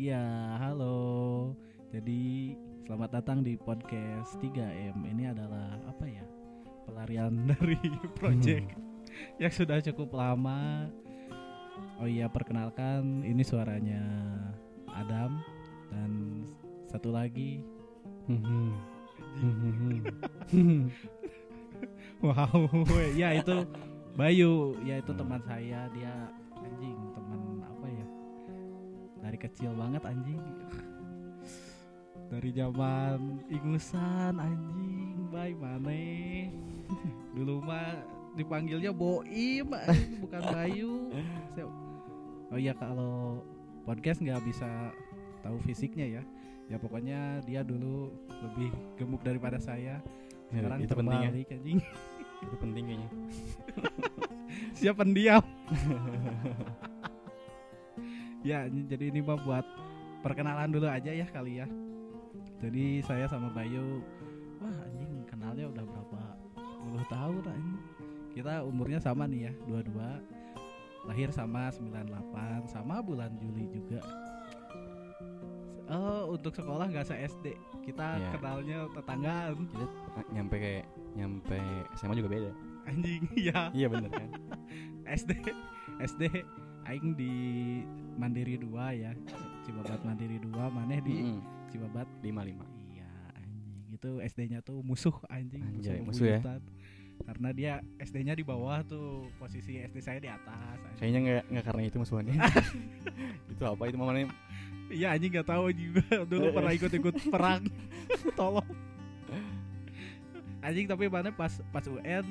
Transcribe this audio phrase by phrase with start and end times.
[0.00, 1.52] Iya, halo.
[1.92, 2.56] Jadi
[2.88, 4.96] selamat datang di podcast 3M.
[4.96, 6.24] Ini adalah apa ya?
[6.88, 7.76] Pelarian dari
[8.16, 8.80] project
[9.36, 10.88] yang sudah cukup lama.
[12.00, 14.00] Oh iya, perkenalkan ini suaranya
[14.88, 15.44] Adam
[15.92, 16.48] dan
[16.88, 17.60] satu lagi
[22.24, 22.88] Wow,
[23.20, 23.68] ya itu
[24.16, 26.99] Bayu, ya itu teman saya, dia anjing,
[29.40, 30.40] kecil banget anjing.
[32.30, 35.98] Dari zaman ingusan anjing, bay mana?
[37.34, 38.04] Dulu mah
[38.38, 39.74] dipanggilnya Boim,
[40.22, 41.10] bukan Bayu.
[42.50, 43.42] Oh iya kalau
[43.86, 44.68] podcast nggak bisa
[45.42, 46.22] tahu fisiknya ya.
[46.70, 49.98] Ya pokoknya dia dulu lebih gemuk daripada saya.
[50.50, 51.30] Sekarang itu penting ya.
[51.30, 51.78] terbalik anjing.
[52.40, 53.10] Itu penting kayaknya.
[54.78, 55.42] Siap pendiam.
[58.42, 59.64] ya, jadi ini mah buat
[60.20, 61.66] perkenalan dulu aja ya kali ya.
[62.60, 64.04] Jadi saya sama Bayu,
[64.58, 66.20] wah anjing kenalnya udah berapa
[66.80, 67.78] puluh tahun anjing.
[68.30, 70.20] Kita umurnya sama nih ya, dua-dua.
[71.00, 74.04] Lahir sama 98, sama bulan Juli juga.
[75.90, 77.56] Oh, untuk sekolah nggak se SD.
[77.82, 78.28] Kita Iya.
[78.36, 79.56] kenalnya tetanggaan.
[79.66, 79.86] Kita
[80.30, 81.58] nyampe kayak nyampe
[81.98, 82.50] SMA juga beda.
[82.86, 83.72] Anjing, ya.
[83.74, 84.28] Iya bener kan?
[85.24, 85.30] SD
[85.98, 86.22] SD
[86.84, 87.32] aing di
[88.14, 89.12] Mandiri 2 ya.
[89.60, 91.38] Cibabat Mandiri 2 maneh di Mm-mm.
[91.68, 92.64] Cibabat lima lima.
[92.88, 93.84] Iya anjing.
[93.90, 96.38] Itu SD-nya tuh musuh anjing, Anjay, musuh ya?
[96.38, 96.62] bebuyutan.
[97.20, 100.56] Karena dia SD-nya di bawah tuh, posisi SD saya di atas.
[100.80, 100.98] anjing.
[100.98, 102.34] Kayaknya nggak nggak karena itu musuhannya.
[103.52, 104.26] itu apa itu mamanya?
[104.90, 107.62] Iya anjing nggak tahu juga dulu pernah ikut-ikut perang.
[108.38, 108.68] Tolong.
[110.60, 112.24] Anjing tapi mana pas pas UN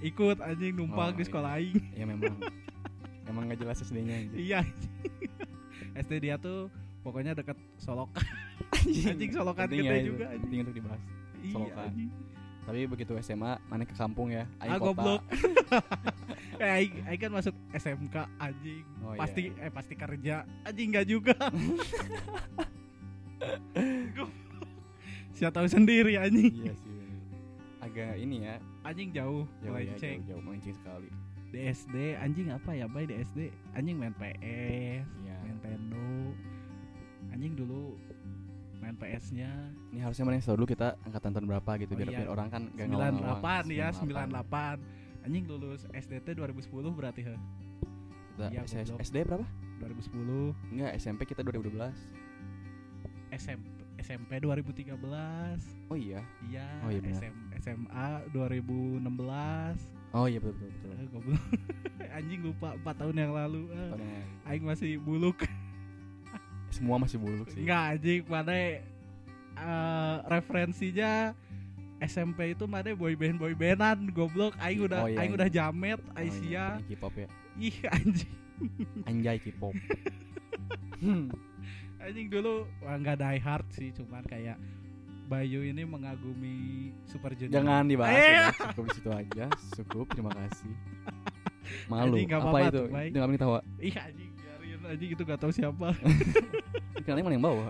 [0.00, 1.28] ikut anjing numpang Oh, di iya.
[1.28, 1.76] sekolah aing.
[1.92, 2.34] Ya memang
[3.26, 4.34] emang nggak jelas SD-nya gitu.
[4.38, 4.60] Iya.
[6.06, 6.70] SD dia tuh
[7.02, 8.24] pokoknya deket Solokan.
[8.86, 10.42] Anjing Solokan gede ya juga anjing.
[10.46, 11.02] Penting untuk dibahas.
[11.42, 11.86] Iya, Solokan.
[11.90, 12.10] anjing.
[12.66, 14.42] Tapi begitu SMA, mana ke kampung ya?
[14.58, 14.90] Aing Ah kota.
[14.90, 15.22] goblok.
[16.62, 18.82] eh, aing, aing kan masuk SMK anjing.
[19.06, 19.20] Oh, iya.
[19.22, 20.36] pasti eh pasti kerja.
[20.66, 21.34] Anjing enggak juga.
[25.36, 26.50] Siapa tahu sendiri anjing.
[26.66, 26.94] Iya sih.
[27.86, 30.18] Agak ini ya, Anjing jauh, jauh ya, melenceng.
[30.26, 31.08] jauh, jauh melenceng sekali.
[31.48, 33.04] Di SD anjing apa ya, Bay?
[33.04, 35.36] Di SD anjing main PS, Iya.
[35.42, 36.34] Nintendo.
[37.28, 37.96] Anjing dulu
[38.76, 39.50] main PS-nya
[39.88, 42.18] Ini harusnya mana dulu kita angkatan tahun berapa gitu Oh biar, iya.
[42.22, 47.34] biar orang kan gak 98 ya 98 anjing lulus SDT 2010 berarti he
[48.36, 49.00] Kita goblok.
[49.00, 49.46] SD berapa?
[49.80, 51.88] 2010 Enggak, SMP kita 2012.
[53.32, 53.64] SMP
[53.96, 54.92] SMP 2013
[55.88, 56.20] Oh iya.
[56.46, 57.20] iya Oh iya, benar.
[57.26, 60.96] SM, SMA 2016 Oh iya betul betul betul.
[60.96, 61.42] Eh, goblok
[62.16, 64.04] anjing lupa 4 tahun yang lalu lalu.
[64.46, 65.44] aing masih buluk
[66.68, 67.60] Semua masih buluk sih.
[67.62, 68.56] enggak anjing mana
[69.54, 71.36] eh, referensinya
[71.98, 75.38] SMP itu mana boy band boy bandan goblok aing udah Oh, iya, aing iya.
[75.38, 77.28] udah jamet Oh, iya, Aisyah K-pop ya.
[77.58, 78.32] ih anjing
[79.08, 79.76] Anjay K-pop.
[80.96, 81.28] Hmm.
[81.98, 84.56] Anjing dulu nggak die hard sih, cuman kayak
[85.26, 86.56] Bayu ini mengagumi
[87.02, 87.58] Super Junior.
[87.58, 88.46] Jangan dibahas ya.
[88.70, 89.46] Cukup di situ aja.
[89.74, 90.72] Cukup, terima kasih.
[91.90, 92.14] Malu.
[92.22, 92.82] Nggak apa apa-apa itu?
[93.10, 93.52] Itu nggak tahu.
[93.82, 95.88] Ih anjing, biarin anjing itu gak tahu siapa.
[97.02, 97.66] Kenalnya mana yang bawa?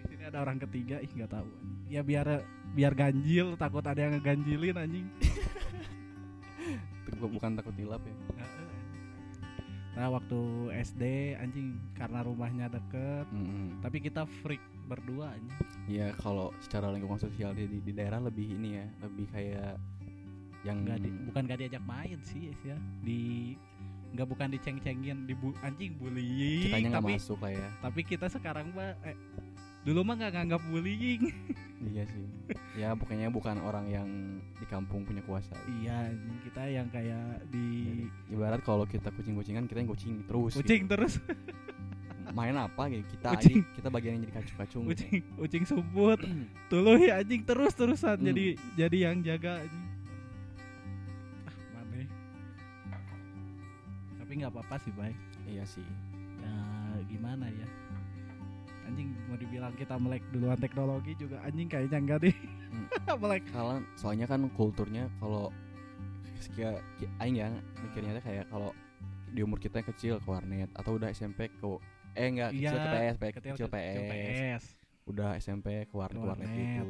[0.00, 1.48] Di sini ada orang ketiga, ih nggak tahu.
[1.92, 2.40] Ya biar
[2.72, 5.06] biar ganjil, takut ada yang ngeganjilin anjing.
[7.04, 8.16] Itu bukan takut hilap ya.
[10.00, 10.40] Nah waktu
[10.80, 13.84] SD anjing karena rumahnya deket, Mm-mm.
[13.84, 15.58] tapi kita freak berdua anjing.
[15.86, 19.78] Ya kalau secara lingkungan sosial di, di, daerah lebih ini ya, lebih kayak
[20.66, 23.54] yang Nggak di, bukan gak diajak main sih ya, di
[24.10, 27.68] nggak bukan diceng-cengin, di bu, anjing bullying, kitanya nggak tapi masuk lah ya.
[27.78, 29.14] tapi kita sekarang mah eh,
[29.86, 31.30] dulu mah nggak nganggap bullying
[31.80, 32.26] Iya sih.
[32.76, 34.08] Ya pokoknya bukan orang yang
[34.60, 35.56] di kampung punya kuasa.
[35.80, 36.12] iya
[36.44, 40.60] kita yang kayak di Ibarat kalau kita kucing-kucingan kita yang kucing terus.
[40.60, 41.32] kucing terus gitu.
[42.32, 43.04] Main apa gitu?
[43.10, 44.82] Kita aja kita bagian yang jadi kacung-kacung.
[44.84, 44.94] gitu.
[44.94, 46.18] kucing kucing sumput
[46.70, 48.26] tuluh ya anjing terus terusan Hmm.
[48.26, 48.44] jadi
[48.76, 49.84] jadi yang jaga anjing
[51.42, 52.02] ah mana
[54.18, 55.86] tapi nggak apa-apa sih baik Iya sih.
[56.38, 56.54] ya
[57.04, 57.66] gimana ya
[58.84, 62.36] anjing mau dibilang kita melek duluan teknologi juga anjing kayaknya enggak deh
[62.70, 62.86] Hmm.
[63.20, 65.50] melek Kalau soalnya kan kulturnya kalau
[66.48, 67.50] ki- aing ya
[67.80, 68.70] mikirnya kayak kalau
[69.28, 71.66] di umur kita yang kecil ke warnet atau udah SMP ke
[72.12, 74.08] eh enggak kecil ke PS, PS, kecil, kecil, kecil PS.
[74.10, 74.64] PS
[75.06, 76.86] udah SMP ke warnet, warnet gitu.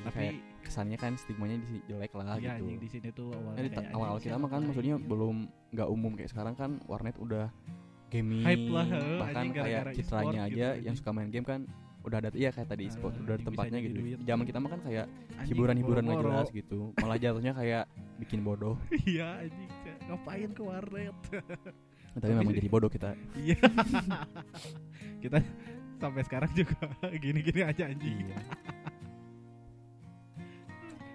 [0.00, 2.64] Tapi kayak kesannya kan stigmanya di sini jelek lah iya gitu.
[2.76, 5.04] di sini tuh awalnya Kan kayak, awal-awal anjing, kita mah kan maksudnya ini?
[5.06, 5.36] belum
[5.72, 7.46] nggak umum kayak sekarang kan warnet udah
[8.08, 11.28] gaming Hype lah, heeh, bahkan anjing, kayak gara-gara citranya e-sport aja gitu, yang suka main
[11.28, 11.60] game kan
[12.00, 14.18] udah ada iya kayak tadi Ah, e-sport udah ada tempatnya gitu duit.
[14.24, 15.06] zaman kita mah kan kayak
[15.44, 17.84] hiburan-hiburan nggak jelas gitu malah jatuhnya kayak
[18.16, 19.68] bikin bodoh iya anjing
[20.08, 21.16] ngapain ke warnet
[22.12, 23.14] tapi memang jadi bodoh kita.
[23.34, 23.56] Iya.
[25.22, 25.36] Kita
[25.96, 26.74] sampai sekarang juga
[27.22, 28.26] gini-gini aja anjing.
[28.26, 28.38] Iya.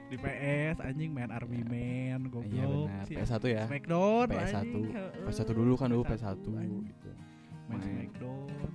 [0.05, 3.05] Di PS anjing main Army Man iya goblok benar.
[3.09, 3.63] Si- PS1 ya.
[3.65, 4.55] Smackdown PS1.
[4.55, 5.25] anjing, heeh.
[5.25, 6.83] PS1 dulu kan dulu PS1, PS1 anjing.
[6.85, 7.09] gitu.
[7.65, 7.89] main main.
[8.05, 8.69] Smackdown.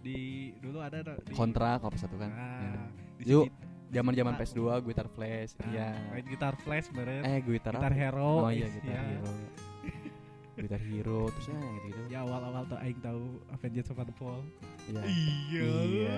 [0.00, 0.18] Di
[0.56, 2.30] dulu ada da- di kontra kalau PS1 kan.
[2.32, 2.88] Ah,
[3.20, 3.52] di Yuk,
[3.92, 5.88] zaman-zaman Ah, PS2 Guitar Flash ah, iya.
[6.08, 7.92] main gitar flash beren eh Guitar gitar apa?
[7.92, 9.02] hero oh iya Guitar ya.
[9.04, 9.32] Hero
[10.60, 14.44] Guitar Hero terus ya gitu gitu ya awal-awal tuh aing tahu Avengers Sevenfold.
[14.86, 15.00] Iya.
[15.02, 15.64] Iya.
[15.84, 16.16] Iya.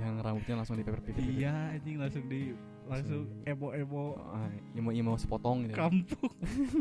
[0.00, 1.32] Yang rambutnya langsung di paper pipit gitu.
[1.38, 2.40] iya anjing langsung di
[2.88, 4.18] langsung emo-emo.
[4.18, 5.78] Ah, imo sepotong gitu.
[5.78, 6.32] Kampung.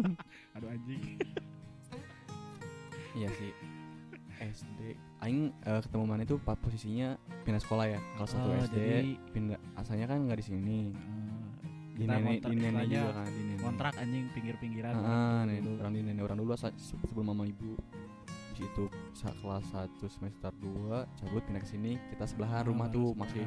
[0.58, 1.02] Aduh anjing.
[3.14, 3.52] Iya sih.
[4.42, 7.14] SD aing eh, ketemu mana itu pas posisinya
[7.46, 8.00] pindah sekolah ya?
[8.18, 10.80] Kalau satu Oh, SD jadi- pindah asalnya kan nggak di sini.
[11.94, 14.94] Di Kita nenek di nenek juga kan di kontrak anjing pinggir-pinggiran.
[14.96, 17.78] Ah, nenek orang di nenek orang dulu asa- se- sebelum mama ibu.
[18.52, 18.90] Di situ
[19.42, 23.42] kelas 1 semester 2 cabut pindah ke sini kita sebelahan rumah Ah, tuh masih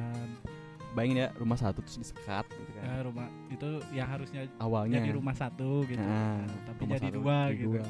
[0.91, 2.83] bayangin ya rumah satu terus disekat gitu kan.
[2.83, 4.97] Ya rumah itu yang harusnya awalnya.
[4.97, 5.99] jadi rumah satu gitu.
[5.99, 7.67] Nah, tapi rumah jadi satu, dua gitu.
[7.69, 7.83] dua,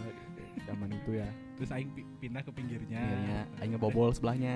[0.66, 1.30] zaman itu ya.
[1.56, 3.00] Terus aing pi- pindah ke pinggirnya.
[3.00, 4.54] Akhirnya aing ngebobol sebelahnya.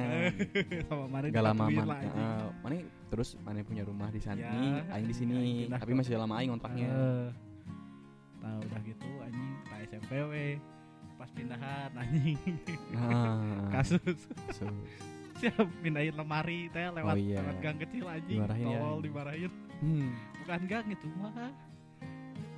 [0.90, 2.12] Sama gak lama man, lah, anjing.
[2.20, 2.74] eh, mana
[3.08, 5.70] terus mana punya rumah di sana Ya, aing di sini.
[5.70, 6.90] Tapi masih lama aing kontraknya.
[6.90, 7.28] Eh,
[8.40, 10.46] nah udah gitu anjing ke SMP we
[11.16, 12.40] pas pindahan anjing.
[12.92, 14.20] Nah kasus.
[14.54, 14.64] So,
[15.40, 17.40] siap pindahin lemari teh lewat Oh, iya.
[17.40, 18.40] lewat gang kecil anjing.
[18.40, 19.04] Dimarahin ya, tolol anjing.
[19.04, 19.52] dimarahin.
[19.80, 20.10] Hmm,
[20.40, 21.52] bukan gang itu mah.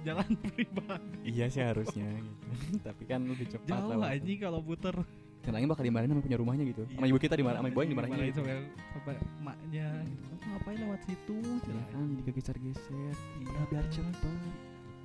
[0.01, 1.17] Jalan pribadi.
[1.23, 2.45] Iya sih harusnya gitu.
[2.81, 4.97] tapi kan lebih cepat jauh anjing kalau puter
[5.41, 6.85] dan bakal dimarahin sama punya rumahnya gitu.
[6.87, 8.13] Sama ibu kita dimarahin sama ibu aing dimarahin.
[8.23, 8.41] gitu.
[8.41, 8.57] sampai
[8.93, 9.87] sampai emaknya.
[10.05, 10.33] Gitu.
[10.41, 11.37] Ngapain lewat situ?
[11.37, 11.85] Ya Cenah.
[11.89, 14.33] kan jadi geser-geser Iya, biar cepet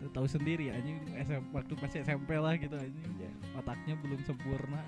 [0.09, 0.99] tahu sendiri anjing.
[1.13, 3.11] SM, waktu masih SMP lah gitu anjing.
[3.17, 3.31] Iya.
[3.57, 4.83] otaknya belum sempurna.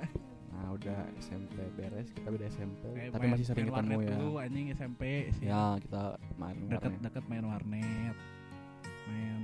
[0.48, 4.08] Nah udah SMP beres kita beda SMP Kayak tapi main- masih sering main ketemu ya.
[4.12, 5.02] dulu anjing SMP
[5.38, 5.46] sih.
[5.46, 6.02] Ya kita
[6.34, 7.00] main deket warnet.
[7.00, 8.16] deket main warnet.
[9.06, 9.42] Main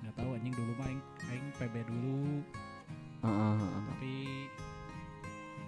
[0.00, 2.22] nggak tahu anjing dulu mah aing, aing PB dulu.
[3.20, 3.84] Ah, ah, ah, ah.
[3.90, 4.14] tapi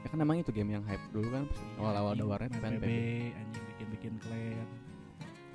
[0.03, 2.73] ya kan emang itu game yang hype dulu kan iya, awal-awal ada warnet main kan
[2.75, 2.89] PB PB
[3.37, 4.67] anjing bikin bikin clan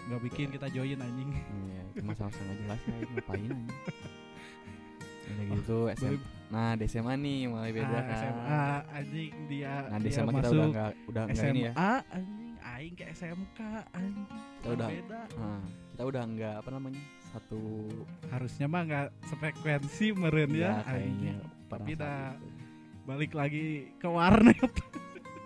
[0.07, 1.29] nggak bikin kita join anjing.
[1.35, 3.57] Iya itu masalah nggak jelas ya ngapain aja
[5.27, 6.15] udah gitu SM
[6.47, 8.15] nah di SMA nih mulai beda ah, kan.
[8.15, 8.61] SMA
[8.95, 11.73] anjing dia nah di SMA kita masuk udah nggak udah SMA ini ya.
[12.07, 13.59] Anjing aing ke SMK
[13.89, 14.27] anjing.
[14.61, 15.21] Kita udah- beda.
[15.39, 17.01] Nah, kita udah nggak apa namanya
[17.33, 17.89] satu
[18.29, 21.37] harusnya mah nggak sefrekuensi meren ya, ya kayaknya anjing.
[21.67, 22.37] Tapi dah-
[23.07, 24.59] balik lagi ke warnet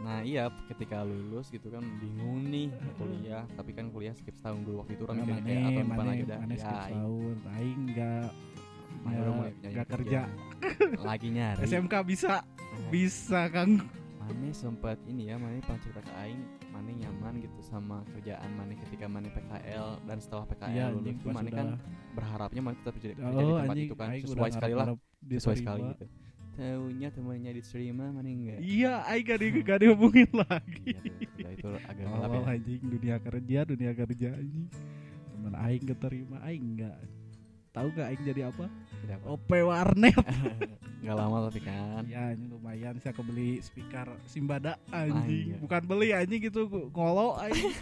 [0.02, 3.44] Nah iya ketika lulus gitu kan bingung nih mau kuliah.
[3.54, 6.40] Tapi kan kuliah skip setahun dulu waktu itu orang mikirnya kayak atau depan lagi dah.
[6.40, 8.28] mana ya skip aing- tahun aing nggak
[9.02, 9.22] aing
[9.62, 10.22] ya, udah kerja.
[11.02, 11.62] lagi nyari.
[11.64, 12.34] SMK bisa
[12.72, 13.84] Nah, bisa kang.
[14.18, 16.40] Mane sempat ini ya Mane pernah cerita ke Aing
[16.70, 21.36] Mane nyaman gitu sama kerjaan Mane ketika Mane PKL dan setelah PKL iya lulus pas
[21.36, 21.58] Mane udah.
[21.58, 21.68] kan
[22.14, 24.86] berharapnya Mane tetap jadi, kerja di oh tempat anjing itu kan sesuai udah sekali lah
[25.28, 26.06] sesuai sekali gitu
[26.52, 28.60] Taunya temannya diterima Mane enggak?
[28.60, 30.92] Iya aing gak, di, gak dihubungin lagi.
[31.40, 32.52] Iya tuh, udah itu agak gelap oh ya?
[32.54, 34.68] anjing dunia kerja dunia kerja anjing.
[35.32, 36.98] Temen aing keterima aing enggak.
[37.72, 38.66] Tahu gak aing jadi apa?
[38.68, 39.26] Tidak apa.
[39.32, 40.16] OP warnet.
[41.02, 42.04] Nggak lama tapi kan.
[42.06, 45.58] Ya anjing lumayan saya kebeli speaker Simbada Anjing.
[45.58, 47.74] bukan beli anjing gitu ngolo anjing.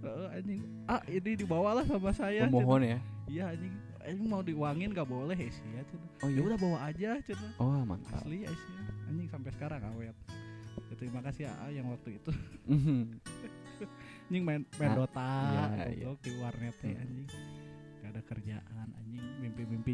[0.36, 0.60] Anjing.
[0.84, 2.98] Ah ini dibawalah sama saya Pemohon ya?
[3.28, 6.10] Iya anjing anjing mau diuangin gak boleh sih ya cenah.
[6.20, 8.20] Oh ya iya udah bawa aja cenah Oh mantap.
[8.20, 8.74] Asli ya sih
[9.06, 10.16] anjing sampai sekarang awet.
[10.88, 12.30] Ya, terima kasih ya yang waktu itu.
[14.30, 15.30] Anjing main main Nah, Dota
[15.88, 17.02] iya, goblok di warnet teh, Hmm.
[17.02, 17.28] anjing.
[18.00, 19.24] Gak ada kerjaan anjing.
[19.40, 19.92] Mimpi-mimpi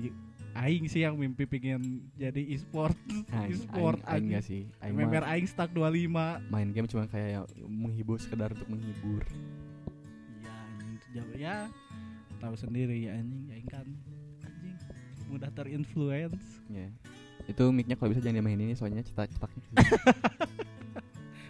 [0.55, 2.97] aing sih yang mimpi pengen jadi e-sport
[3.33, 4.63] Aing, e-sport aing, aing nggak sih.
[4.81, 6.13] Aing Member aing stuck 25
[6.49, 9.23] main game cuma kayak menghibur sekedar untuk menghibur.
[10.37, 11.57] Iya anjing itu ya
[12.39, 13.87] tahu sendiri ya anjing ya kan
[14.45, 14.77] anjing
[15.27, 16.63] mudah terinfluence.
[16.71, 16.89] Ya
[17.47, 19.67] itu micnya kalau bisa jangan dimainin ini soalnya cetak cetaknya.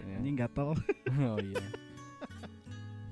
[0.07, 0.23] Ya.
[0.23, 0.71] anjing gatel.
[1.26, 1.66] Oh iya.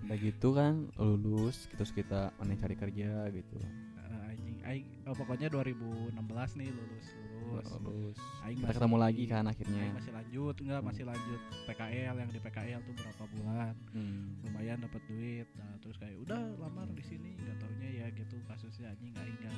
[0.04, 3.56] Udah gitu kan lulus terus kita mana cari kerja gitu.
[3.98, 6.14] Eh, anjing aing oh, pokoknya 2016
[6.60, 7.06] nih lulus
[7.46, 9.80] lulus aing kita masih- ketemu lagi kan akhirnya.
[9.82, 13.74] Aing masih lanjut enggak masih lanjut PKL yang di PKL tuh berapa bulan.
[13.90, 14.24] Hmm.
[14.42, 15.48] lumayan dapat duit.
[15.54, 17.30] Nah terus kayak udah lamar di sini.
[17.34, 19.56] Nggak taunya ya gitu kasusnya anjing aing nggak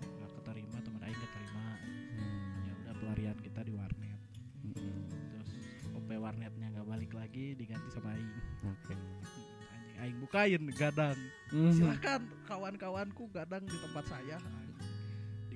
[0.00, 1.64] nggak keterima teman aing keterima.
[2.10, 2.62] Hmm.
[2.62, 4.20] ya udah pelarian kita di warnet.
[4.60, 5.08] Mm-mm.
[5.30, 5.50] terus
[5.90, 8.30] OP warnetnya nggak balik lagi diganti sama Aing.
[8.66, 8.94] Oke.
[8.94, 11.16] anjing Aing bukain gadang.
[11.50, 11.72] Mhm.
[11.74, 14.36] silakan kawan-kawanku gadang di tempat saya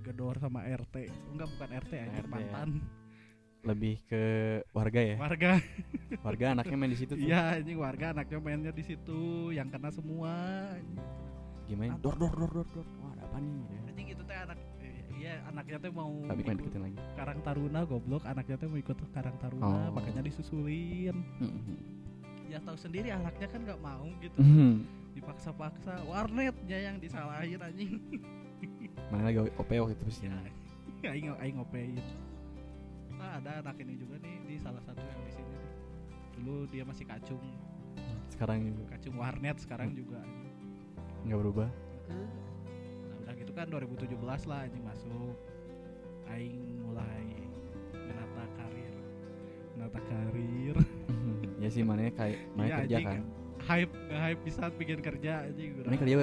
[0.04, 2.28] digedor sama RT enggak bukan RT anjing RT ya.
[2.28, 2.70] mantan
[3.64, 4.23] Lebih ke
[4.70, 5.16] warga ya.
[5.16, 5.56] warga
[6.20, 7.25] Warga anaknya main di situ tuh.
[7.25, 10.68] iya anjing warga anaknya mainnya di situ yang kena semua.
[11.64, 11.96] Gimana?
[11.96, 12.84] Dor dor dor dor dor.
[13.00, 13.49] Wah, ada apa nih?
[13.49, 13.80] gitu ya.
[13.88, 14.58] anjing itu teh anak
[15.16, 16.96] iya anaknya teh mau Tapi main deketin lagi.
[17.16, 19.96] Karang Taruna goblok anaknya teh mau ikut Karang Taruna Oh.
[19.96, 21.76] makanya disusulin Mhm.
[22.44, 24.84] ya tahu sendiri anaknya kan nggak mau gitu Mhm.
[25.16, 26.52] dipaksa-paksa warnetnya
[26.84, 27.96] yang disalahin anjing
[29.11, 30.26] Mana lagi OP waktu itu sih.
[31.04, 32.00] ya aing aing ngopein
[33.14, 35.70] nah ada anak ini juga nih di salah satu yang di sini nih.
[36.37, 37.40] Dulu dia masih kacung.
[38.28, 40.18] Sekarang juga kacung warnet sekarang juga.
[41.25, 41.68] Nggak berubah.
[43.06, 45.37] nah udah gitu kan 2017 lah anjing masuk.
[46.26, 47.25] Aing mulai
[47.94, 48.94] menata karir.
[49.75, 50.76] Menata karir.
[51.62, 53.08] Ya sih mana kayak mana Iya, kerja anjing.
[53.08, 53.23] kan.
[53.64, 56.16] hype nggak hype bisa bikin kerja udah Mana kerja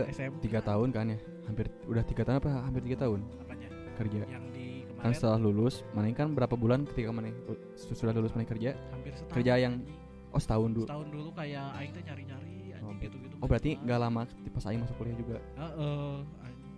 [0.43, 1.19] tiga tahun kan ya.
[1.51, 2.51] Hampir udah tiga tahun apa?
[2.63, 3.67] Hampir tiga tahun apanya
[3.99, 4.21] kerja.
[4.25, 7.27] yang di Kan kemarin setelah lulus, mana kan berapa bulan ketika mana
[7.75, 8.71] sudah lulus mana kerja?
[8.89, 9.99] hampir setahun kerja yang- anjing.
[10.31, 10.85] Oh setahun dulu.
[10.87, 14.79] setahun dulu kayak aing teh nyari-nyari anjing Oh, gitu-gitu Oh berarti nggak lama pas Aing
[14.79, 15.37] masuk kuliah juga.
[15.59, 16.71] Heeh, anjing.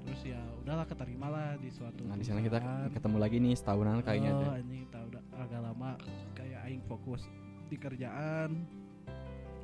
[0.00, 4.00] terus ya udahlah keterima lah di suatu Nah di sana kita ketemu lagi nih setahunan
[4.00, 4.50] kayaknya oh, deh.
[4.54, 5.90] anjing tahu udah agak lama
[6.32, 7.28] kayak aing fokus
[7.66, 8.64] di kerjaan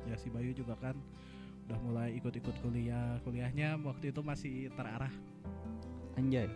[0.03, 0.93] ya si Bayu juga kan
[1.71, 3.15] udah mulai ikut-ikut kuliah.
[3.23, 5.13] Kuliahnya waktu itu masih terarah.
[6.19, 6.51] Anjay.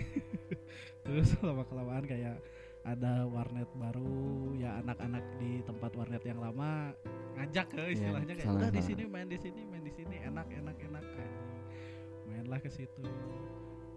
[1.04, 2.40] terus lama kelamaan kayak
[2.82, 6.96] ada warnet baru ya anak-anak di tempat warnet yang lama
[7.36, 10.16] ngajak ke istilahnya kayak sana, udah di sana." sini main di sini main di sini
[10.24, 11.04] enak enak enak
[12.26, 13.04] mainlah ke situ.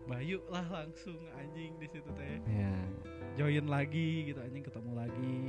[0.05, 2.37] Bayu lah langsung anjing di situ teh.
[2.51, 2.75] Ya.
[3.39, 5.39] join lagi gitu anjing ketemu lagi.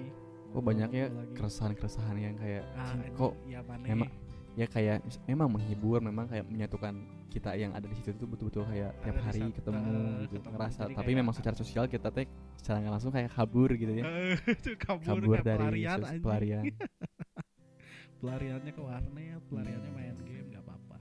[0.55, 4.09] Oh banyak ya keresahan-keresahan yang kayak ah, "Cing, anjing, kok ya mana memang
[4.57, 6.97] ya kayak memang menghibur memang kayak menyatukan
[7.29, 10.21] kita yang ada di situ tuh betul-betul kayak tiap Ada di hari satu- ketemu eh,
[10.25, 10.53] gitu ketemu.
[10.57, 10.83] ngerasa.
[10.91, 12.25] Tapi memang secara sosial kita teh
[12.57, 14.05] secara nggak langsung kayak kabur gitu ya.
[14.57, 16.65] Itu kabur, kabur dari pelarian sos- pelarian.
[18.17, 20.97] Pelariannya ke warnet pelariannya main game nggak apa-apa.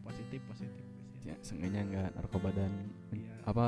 [0.00, 0.84] Positif positif.
[0.86, 0.86] Positif.
[1.20, 2.70] ya seenggaknya nggak narkoba dan
[3.10, 3.34] Iya.
[3.44, 3.66] apa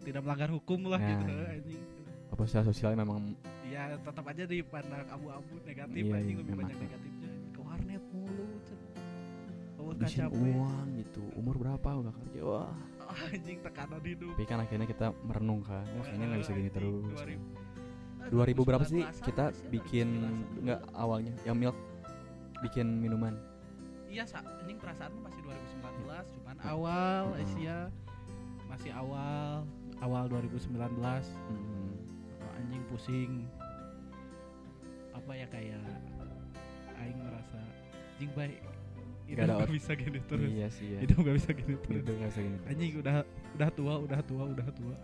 [0.00, 1.54] tidak melanggar hukum lah Nah, gitu iya.
[1.58, 1.82] anjing.
[2.30, 3.34] Apa secara sosial memang
[3.66, 6.32] ya tetap aja dipandang abu-abu negatif Iya, anjing.
[6.32, 7.19] Iya, lebih banyak negatifnya
[9.90, 11.22] bawa ngabisin uang gitu.
[11.34, 12.40] Umur berapa udah kerja?
[12.42, 12.74] Wah.
[13.34, 14.32] Anjing tekanan hidup.
[14.38, 15.82] Tapi kan akhirnya kita merenung kan.
[15.98, 17.18] Wah kayaknya nggak bisa gini terus.
[17.18, 18.30] 2000.
[18.30, 19.02] 2000 berapa sih?
[19.02, 20.62] 2019-an kita bikin 2019-an.
[20.62, 21.34] nggak awalnya?
[21.42, 21.76] Yang milk
[22.60, 23.34] bikin minuman.
[24.06, 27.42] Iya sa anjing perasaan mah masih 2019 cuman awal Hmm.
[27.42, 27.78] Asia.
[28.66, 29.66] Masih awal
[29.98, 31.94] awal 2019 Hmm.
[32.38, 33.32] Oh, anjing pusing.
[35.10, 35.82] Apa ya kayak
[36.96, 37.58] aing merasa
[38.14, 38.60] anjing baik
[39.30, 40.50] Gak ada gak out- bisa gini terus.
[40.50, 42.00] Iya sih ya hidup gak bisa gini terus.
[42.02, 43.16] Hidup nggak bisa gini anjing udah
[43.54, 44.96] udah tua udah tua udah tua.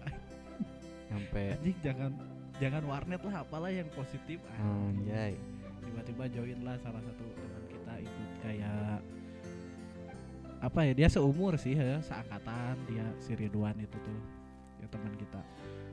[1.06, 2.11] Sampai anjing jangan
[2.56, 4.38] jangan warnet lah apalah yang positif.
[4.59, 5.38] Anjay.
[5.87, 9.00] Tiba-tiba join lah salah satu teman kita ikut kayak
[10.56, 14.18] apa ya dia seumur sih ya seangkatan dia si Ridwan itu tuh
[14.80, 15.40] ya teman kita.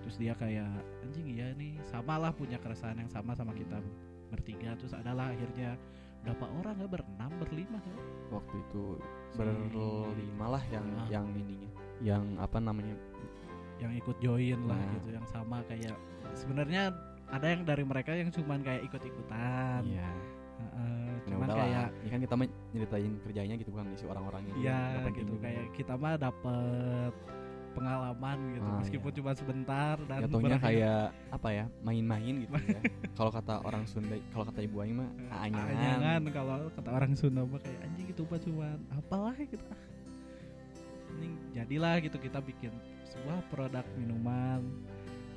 [0.03, 0.71] Terus dia kayak
[1.05, 3.77] anjing iya nih sama lah punya keresahan yang sama sama kita
[4.31, 4.73] bertiga.
[4.79, 5.77] Terus adalah akhirnya
[6.23, 6.87] berapa orang ya?
[6.87, 7.95] Berenam berlima ya
[8.31, 8.83] waktu itu
[9.33, 11.07] berlima lah yang Ah.
[11.07, 11.69] yang ininya.
[11.99, 12.95] Yang apa namanya?
[13.77, 14.93] Yang ikut join lah Nah.
[14.95, 15.95] gitu yang sama kayak
[16.33, 16.89] sebenarnya
[17.27, 19.81] ada yang dari mereka yang cuman kayak ikut-ikutan.
[19.83, 20.09] Iya.
[20.53, 22.35] Heeh, ya cuman udah kayak lah ini kan kita
[22.71, 24.79] nyeritain kerjanya gitu bukan isi orang-orangnya Iya
[25.11, 25.21] gitu.
[25.27, 25.43] juga.
[25.43, 27.13] kayak kita mah dapet
[27.73, 29.17] pengalaman gitu Ah, meskipun iya.
[29.17, 32.79] cuma sebentar dan jatuhnya kayak apa ya main-main gitu ya.
[33.17, 37.41] Kalau kata orang Sunda kalau kata ibu Aing mah Eh, aanyangan kalau kata orang Sunda
[37.41, 39.65] mah kayak anjing itu mah cuman apalah gitu.
[39.65, 39.79] Ah.
[41.09, 42.73] anjing jadilah gitu kita bikin
[43.05, 44.61] sebuah produk minuman.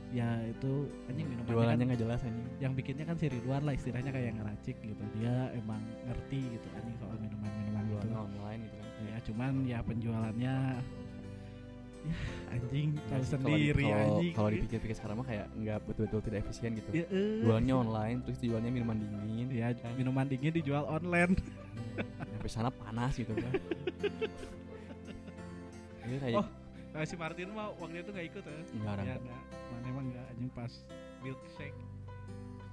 [0.08, 2.46] Ya itu anjing minumannya jualannya kan, nggak jelas anjing.
[2.56, 5.02] yang bikinnya kan si Ridwan lah istilahnya kayak ngeracik gitu.
[5.18, 8.14] Dia emang ngerti gitu anjing soal minuman-minuman gitu.
[8.14, 8.88] online gitu kan.
[9.04, 11.05] Ya cuman ya penjualannya ya
[12.48, 14.32] anjing Ya sih, kalau di- sendiri kalau- anjing.
[14.32, 16.88] kalau dipikir-pikir sekarang mah kayak nggak betul-betul tidak efisien gitu.
[16.90, 17.40] Ya, eh.
[17.40, 19.48] jualnya online terus jualnya minuman dingin.
[19.50, 19.92] Ya kan.
[19.94, 21.34] minuman dingin dijual online.
[22.30, 23.52] Sampai sana panas gitu kan.
[26.02, 26.46] Ini kayak Oh,
[26.88, 29.02] Nah, si Martin mah waktu itu nggak ikut ya nggak ada.
[29.04, 30.72] Ya enggak mana emang nggak anjing pas
[31.20, 31.76] milkshake.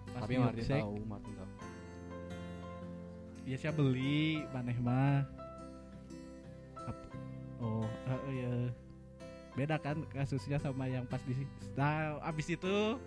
[0.08, 1.50] Pas tapi Martin milkshake, tahu Martin tahu.
[3.44, 5.28] Ya saya beli maneh mah.
[7.60, 8.54] Oh eh, ya
[9.54, 12.98] beda kan kasusnya sama yang pas di nah abis itu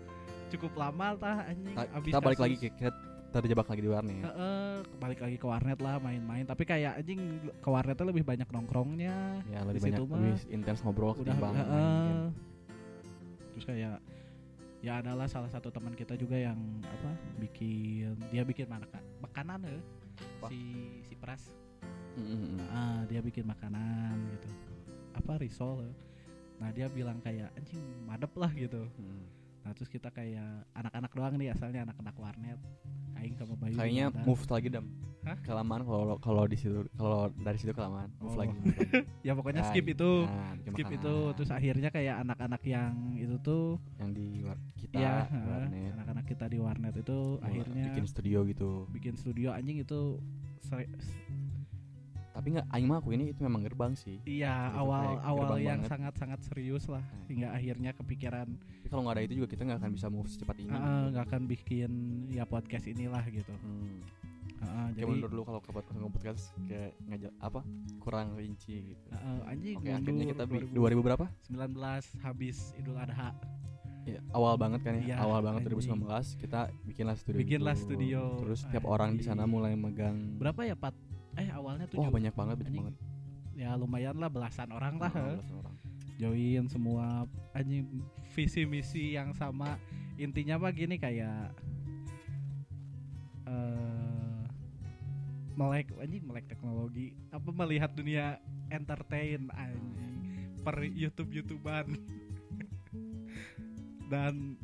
[0.47, 2.89] cukup lama tah anjing Ta- abis kita balik kasus- lagi ke kita
[3.27, 7.19] terjebak lagi di warnet Heeh, balik lagi ke warnet lah main-main tapi kayak anjing
[7.59, 11.59] ke warnetnya lebih banyak nongkrongnya ya lebih banyak mah lebih intens ngobrol udah ketimbang main
[11.61, 12.01] heeh.
[12.01, 12.23] game.
[13.51, 13.95] terus kayak
[14.79, 18.87] ya adalah salah satu teman kita juga yang apa bikin dia bikin mana
[19.19, 19.83] makanan.
[20.37, 20.47] Apa?
[20.47, 20.59] si
[21.03, 21.51] si Pras
[22.17, 22.67] Mm, mm, mm.
[22.73, 24.49] ah dia bikin makanan gitu
[25.13, 25.93] apa risol eh.
[26.57, 29.23] Nah dia bilang kayak anjing madep lah gitu Mm.
[29.61, 32.59] nah terus kita kayak anak-anak doang nih asalnya anak-anak warnet
[33.15, 34.21] Aing sama Bayu kayaknya ada.
[34.23, 34.85] move lagi dam
[35.21, 35.35] Hah?
[35.41, 38.39] kelamaan kalau kalau di situ kalau dari situ kelamaan move Oh.
[38.39, 39.03] lagi move lagi.
[39.27, 40.97] ya pokoknya Nah, skip itu nah, skip makanan.
[40.97, 43.65] itu terus akhirnya kayak anak-anak yang itu tuh
[43.97, 48.71] yang di war- kita ya warnet anak-anak kita di warnet itu akhirnya bikin studio gitu
[48.87, 50.21] bikin studio anjing itu
[50.61, 50.87] seri-
[52.37, 55.79] tapi nggak aing mah aku ini itu memang gerbang sih iya Gitu, awal awal yang
[55.79, 55.89] banget.
[55.89, 57.25] sangat-sangat serius lah Nah.
[57.27, 60.55] hingga akhirnya kepikiran tapi kalau nggak ada itu juga kita nggak akan bisa move secepat
[60.57, 61.91] ini "Ah, ah, nggak akan bikin
[62.29, 64.05] ya podcast inilah gitu Hmm.
[64.57, 67.61] Kayak jadi mundur dulu kalau ke pod- ke podcast kayak ngajak apa
[67.99, 69.05] kurang rinci gitu.
[69.11, 71.25] ah, anjing Oke akhirnya kita bi- 2000 2000 berapa?
[71.45, 71.77] 19
[72.19, 73.37] habis Idul Adha
[74.03, 75.83] Ya, awal banget kan ya, Iya, awal banget anjing.
[75.99, 77.37] 2019 kita bikinlah studio.
[77.37, 77.85] Bikinlah gitu.
[77.85, 80.39] studio, Terus tiap orang di sana mulai megang.
[80.39, 80.95] berapa ya Pat
[81.37, 82.95] eh awalnya tuh Wah banyak banget, banyak banget.
[83.53, 85.37] ya lumayan lah belasan orang lah Nah, eh.
[85.37, 85.75] belasan orang.
[86.17, 87.05] join semua
[87.53, 87.85] anjing
[88.31, 89.77] visi misi yang sama
[90.15, 91.53] intinya mah gini kayak
[93.45, 94.41] eh
[95.53, 98.37] melek anjing melek teknologi apa melihat dunia
[98.69, 100.15] entertain anjing
[100.61, 101.97] per YouTube YouTubean
[104.11, 104.57] dan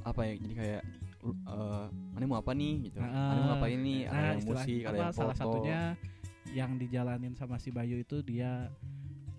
[0.00, 0.32] Apa ya?
[0.32, 0.82] Jadi kayak
[1.20, 1.84] eh
[2.16, 3.04] mana mau apa nih gitu.
[3.04, 4.08] Nah, mana mau apa ini?
[4.08, 5.40] Ada nah, yang musik, ada apa, yang salah foto.
[5.60, 5.80] satunya
[6.50, 8.70] yang dijalanin sama si Bayu itu dia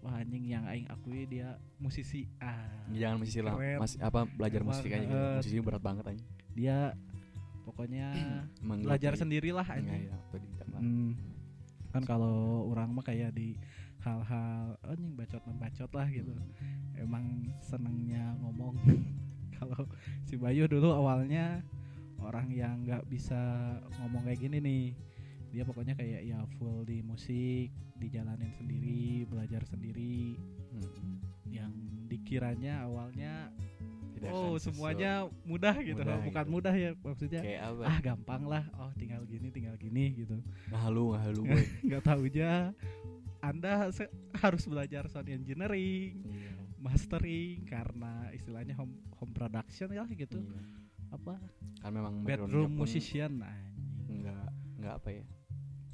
[0.02, 4.90] wah anjing yang aing akui dia musisi ah Jangan musisi lah, masih apa belajar musik
[4.90, 5.18] aja gitu.
[5.40, 6.26] Musisi berat banget aja.
[6.52, 6.78] dia
[7.64, 8.12] pokoknya
[8.88, 10.18] belajar sendirilah anjing ya.
[10.82, 11.14] Hmm.
[11.94, 13.54] kan kalau orang mah kayak di
[14.02, 16.34] hal-hal anjing bacot membacot lah gitu
[16.98, 18.74] emang senengnya ngomong
[19.62, 19.86] kalau
[20.26, 21.62] si Bayu dulu awalnya
[22.18, 23.38] orang yang nggak bisa
[24.02, 24.84] ngomong kayak gini nih
[25.52, 30.40] dia pokoknya kayak ya full di musik dijalanin sendiri belajar sendiri
[30.72, 31.20] Hmm.
[31.46, 31.74] yang
[32.08, 33.52] dikiranya awalnya
[34.16, 36.54] Tidak oh semuanya mudah gitu Mudah bukan gitu.
[36.54, 37.82] mudah ya maksudnya kayak apa?
[37.84, 41.12] ah gampang lah oh tinggal gini tinggal gini gitu ngahalu
[41.44, 41.64] boy.
[41.84, 42.72] nggak tahu aja
[43.42, 43.92] anda
[44.34, 46.52] harus belajar sound engineering Iya.
[46.80, 50.62] mastering karena istilahnya home home production ya gitu Iya.
[51.12, 51.36] apa
[51.82, 54.48] Kan memang bedroom musician anjing nggak
[54.80, 55.26] nggak apa ya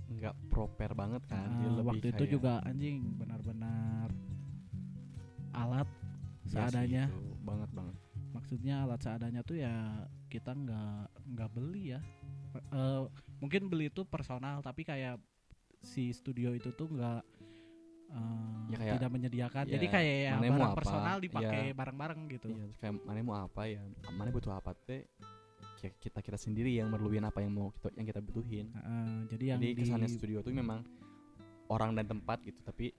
[0.08, 1.48] nggak proper banget kan.
[1.54, 4.10] Dia Ah, lebih waktu itu juga anjing benar-benar
[5.52, 5.90] alat
[6.44, 7.06] sih, seadanya.
[7.08, 7.96] itu banget banget.
[8.32, 9.74] Maksudnya alat seadanya tuh ya
[10.28, 12.00] kita nggak nggak beli ya.
[12.72, 13.04] Eh,
[13.38, 15.20] mungkin beli itu personal tapi kayak
[15.80, 17.22] si studio itu tuh nggak
[18.08, 19.64] eh, Ya kayak- tidak menyediakan.
[19.68, 21.76] ya, jadi kayak ya mana mau barang apa, personal dipakai ya.
[21.76, 22.48] bareng-bareng gitu.
[22.50, 25.04] Iya terus kayak mana mau apa ya mana butuh apa teh
[25.78, 28.68] kita kita sendiri yang merluin apa yang mau kita yang kita butuhin.
[28.74, 30.82] Heeh, jadi yang jadi di kesannya studio tuh memang
[31.70, 32.92] orang dan tempat gitu tapi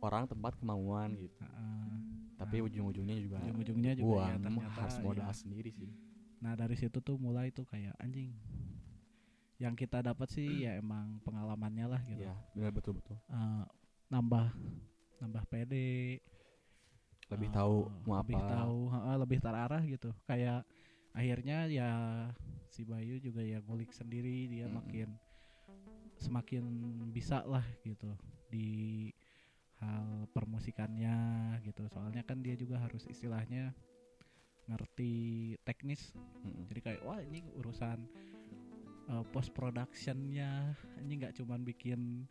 [0.00, 1.36] orang tempat kemauan gitu.
[1.38, 1.92] Heeh,
[2.40, 2.66] tapi Nah.
[2.66, 5.36] ujung-ujungnya juga ujung-ujungnya juga ya uang ternyata harus modal ya.
[5.36, 5.90] sendiri sih.
[6.42, 8.34] Nah dari situ tuh mulai tuh kayak anjing
[9.62, 12.26] yang kita dapat sih ya emang pengalamannya lah gitu.
[12.26, 13.14] Ya benar betul betul.
[13.30, 13.64] Eh,
[14.10, 14.50] nambah
[15.22, 16.18] nambah pede.
[17.30, 18.50] Lebih tahu mau lebih apa.
[18.58, 20.10] tahu heeh, lebih terarah gitu.
[20.26, 20.66] Kayak
[21.12, 21.90] akhirnya ya
[22.72, 24.80] si Bayu juga ya ngulik sendiri dia Mm-mm.
[24.80, 25.08] makin
[26.16, 26.64] semakin
[27.12, 28.16] bisa lah gitu
[28.48, 29.10] di
[29.82, 31.16] hal permusikannya
[31.66, 33.74] gitu soalnya kan dia juga harus istilahnya
[34.70, 36.14] ngerti teknis
[36.46, 36.70] Mm-mm.
[36.70, 38.06] jadi kayak wah ini urusan
[39.10, 40.72] uh, post productionnya
[41.02, 42.24] ini nggak cuman bikin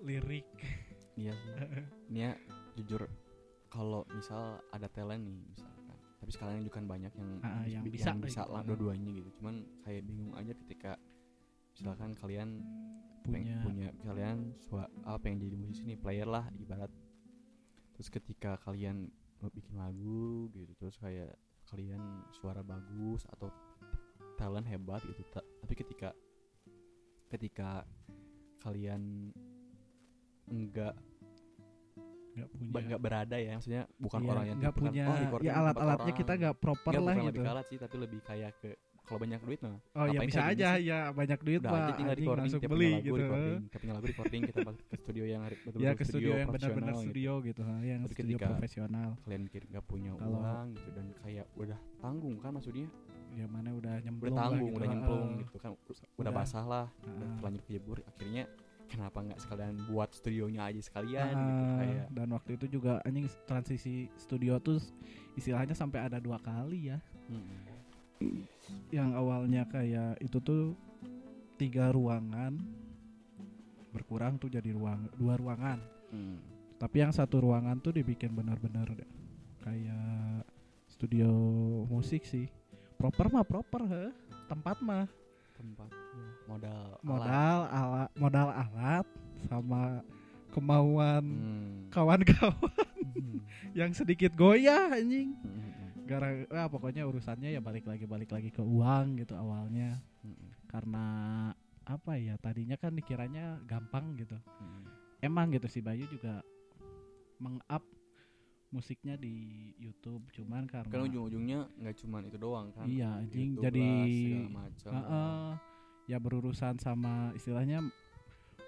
[0.00, 0.46] lirik
[1.18, 1.50] Iya sih.
[2.14, 2.32] Ini ya
[2.78, 3.02] jujur
[3.66, 5.77] kalau misal ada talent nih misalkan.
[6.18, 8.52] Tapi sekarang juga kan banyak yang bis- yang bi- bisa bisa gitu.
[8.52, 9.30] lah dua-duanya gitu.
[9.38, 10.92] Cuman kayak bingung aja ketika
[11.72, 12.48] misalkan kalian
[13.22, 16.90] punya punya kalian sua, apa yang jadi musisi nih player lah ibarat.
[17.92, 21.30] Terus ketika kalian mau bikin lagu gitu terus kayak
[21.64, 22.02] kalian
[22.32, 23.54] suara bagus atau
[24.34, 26.10] talent hebat gitu ta- tapi ketika
[27.28, 27.86] ketika
[28.58, 29.30] kalian
[30.48, 30.96] enggak
[32.38, 36.12] nggak punya nggak berada ya maksudnya bukan Iya, orang yang nggak punya oh, ya alat-alatnya
[36.14, 38.70] kita nggak proper Nggak, lah bukan gitu lebih alat sih tapi lebih kayak ke
[39.02, 40.84] kalau banyak duit mah Oh ya bisa aja sih?
[40.84, 43.16] ya banyak duit udah aja tinggal recording langsung tiap beli lagu gitu.
[43.18, 46.48] recording tiap punya lagu recording kita ke studio yang hari betul-betul Ya ke studio yang
[46.52, 47.02] benar-benar gitu.
[47.02, 49.08] studio gitu, ha, yang Tapi studio profesional.
[49.18, 52.88] kalian mikir nggak punya Kalau- uang gitu dan kayak udah tanggung kan maksudnya
[53.28, 56.32] Ya mana udah udah nyemplung lah tanggung gitu, udah nyemplung gitu kan udah Udah.
[56.34, 58.44] basah lah udah terlanjur kejebur akhirnya
[58.88, 63.28] kenapa nggak sekalian buat studionya aja sekalian gitu Ah, kayak dan waktu itu juga anjing
[63.44, 64.80] transisi studio tuh
[65.36, 66.98] istilahnya sampai ada dua kali ya.
[67.28, 68.42] Mm,
[68.90, 70.74] yang awalnya kayak itu tuh
[71.60, 72.58] tiga ruangan
[73.92, 75.78] berkurang tuh jadi ruang dua ruangan.
[76.10, 76.38] Mm,
[76.80, 78.88] tapi yang satu ruangan tuh dibikin benar-benar
[79.62, 80.42] kayak
[80.88, 81.30] studio
[81.86, 82.48] musik sih.
[82.98, 84.10] Proper mah proper heh
[84.48, 85.06] tempat mah
[85.58, 87.02] tempat ya, modal alat.
[87.02, 89.06] modal alat modal alat
[89.44, 89.82] sama
[90.48, 91.76] kemauan Hmm.
[91.90, 92.86] kawan-kawan
[93.18, 93.42] Hmm.
[93.74, 96.06] yang sedikit goyah anjing Hmm, hmm, hmm.
[96.06, 101.04] gara ah, pokoknya urusannya ya balik lagi balik lagi ke uang gitu awalnya Hmm, karena
[101.82, 104.82] apa ya tadinya kan dikiranya gampang gitu hmm.
[105.20, 106.40] emang gitu si Bayu juga
[107.38, 107.82] meng-up
[108.68, 109.32] musiknya di
[109.80, 112.84] YouTube cuman karena kan ujung-ujungnya nggak cuman itu doang kan?
[112.84, 115.48] Iya, anjing, jadi- lah, macam Heeh,
[116.06, 117.80] ya berurusan sama istilahnya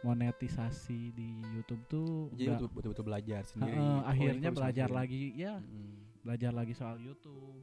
[0.00, 3.76] monetisasi di YouTube tuh jadi betul-betul belajar sendiri.
[3.76, 5.92] Heeh, Oh, ini akhirnya belajar lagi ya Mm-mm.
[6.24, 7.60] belajar lagi soal YouTube.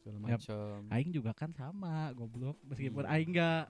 [0.00, 3.12] Segala Ya, macam Aing juga kan sama goblok meskipun Iya.
[3.12, 3.62] Aing nggak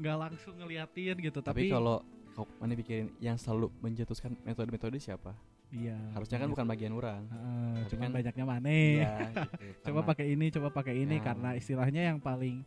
[0.00, 2.00] nggak langsung ngeliatin gitu tapi, tapi, kalau
[2.32, 5.36] kau mana pikirin yang selalu mencetuskan metode-metode siapa
[5.72, 9.14] iya harusnya kan bukan bagian orang Tapi cuman kan- banyaknya mana Iya,
[9.62, 9.82] gitu.
[9.86, 11.24] coba pakai ini coba pakai ini Ya.
[11.24, 12.66] karena istilahnya yang paling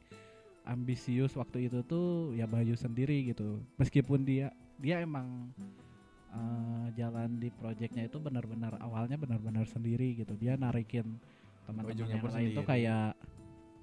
[0.64, 5.52] ambisius waktu itu tuh ya Bayu sendiri gitu meskipun dia dia emang
[6.30, 11.20] eh, jalan di proyeknya itu benar-benar awalnya benar-benar sendiri gitu dia narikin
[11.64, 12.64] teman-teman yang lain sendiri.
[12.66, 13.12] kayak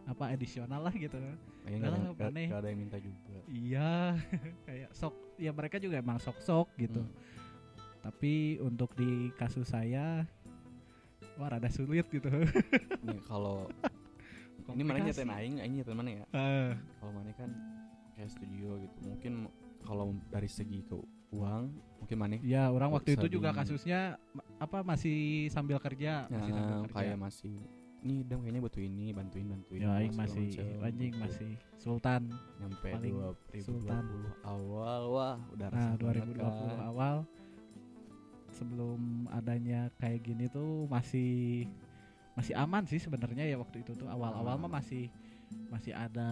[0.03, 1.21] apa edisional lah gitu
[1.63, 2.49] aneh.
[2.49, 4.17] nggak ada yang minta juga iya
[4.67, 7.29] kayak sok ya mereka juga emang sok-sok gitu Hmm.
[8.01, 10.25] Tapi untuk di kasus saya
[11.37, 12.29] wah rada sulit gitu
[13.07, 13.69] Nih kalau
[14.71, 16.25] ini mana nyetain aing, aing nyetain mana ya?
[16.31, 17.51] Eh, Kalau mana kan
[18.13, 18.97] kayak studio gitu.
[19.05, 19.33] Mungkin
[19.81, 20.95] kalau dari segi ke
[21.31, 21.63] uang,
[21.99, 24.15] mungkin mana Ya orang waktu itu juga kasusnya
[24.57, 26.95] apa masih sambil kerja, masih sambil kerja.
[26.95, 27.57] kayak masih
[28.01, 31.21] nih dam kayaknya butuh ini bantuin bantuin ya aing masih macem, anjing gitu.
[31.21, 32.23] masih sultan.
[32.57, 34.05] nyampe 2020 sultan.
[34.41, 36.79] awal wah udah Nah, resah banget 2020 kan.
[36.87, 37.17] awal
[38.61, 41.65] sebelum adanya kayak gini tuh masih
[42.37, 44.05] masih aman sih sebenarnya ya waktu itu tuh.
[44.05, 44.61] Awal-awal Ah.
[44.61, 45.09] mah masih
[45.73, 46.29] masih ada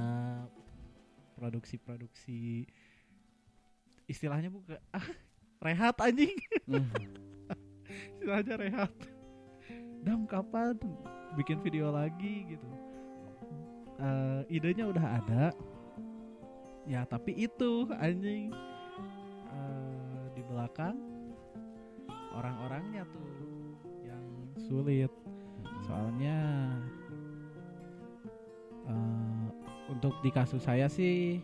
[1.41, 2.69] produksi-produksi
[4.05, 5.09] istilahnya bukan ah
[5.65, 6.37] rehat anjing.
[6.69, 6.85] Hmm.
[8.21, 8.93] istilahnya rehat.
[10.05, 10.77] Dam kapan?
[11.35, 12.69] Bikin video lagi gitu.
[13.99, 15.45] Eh, idenya udah ada.
[16.85, 18.53] Ya tapi itu anjing.
[19.49, 21.18] Eh, di belakang
[22.37, 23.29] orang-orangnya tuh
[24.05, 24.25] yang
[24.59, 25.13] sulit.
[25.85, 26.37] Soalnya
[28.89, 29.47] eh,
[29.89, 31.41] untuk di kasus saya sih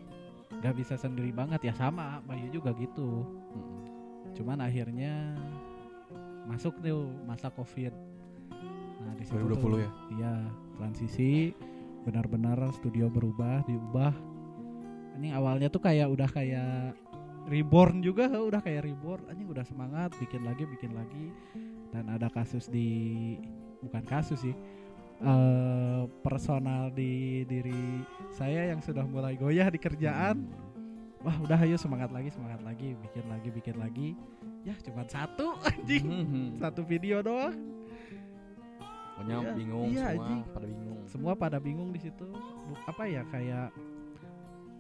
[0.61, 1.65] nggak bisa sendiri banget.
[1.65, 3.25] Ya sama Bayu juga gitu.
[4.35, 5.39] Cuman akhirnya
[6.45, 7.93] masuk tuh masa covid.
[9.05, 9.91] Nah di situ 2020 tuh, ya?
[10.17, 10.35] iya
[10.77, 11.53] transisi
[12.05, 14.13] benar-benar studio berubah diubah.
[15.15, 16.99] Ini awalnya tuh kayak udah kayak
[17.45, 19.25] reborn juga udah kayak reborn.
[19.29, 21.27] Anjing udah semangat bikin lagi bikin lagi.
[21.91, 23.35] Dan ada kasus di
[23.81, 24.57] bukan kasus sih
[25.15, 28.03] eh personal di diri
[28.35, 30.43] saya yang sudah mulai goyah di kerjaan.
[30.43, 30.63] Hmm.
[31.25, 34.09] wah udah ayo semangat lagi semangat lagi bikin lagi bikin lagi.
[34.61, 36.05] Ya cuma satu anjing.
[36.05, 36.49] Hmm.
[36.59, 37.55] satu video doang.
[39.15, 40.41] Pokoknya Iya, bingung iya, semua anjing.
[40.51, 41.01] pada bingung.
[41.07, 42.27] Semua pada bingung di situ.
[42.85, 43.71] Apa ya kayak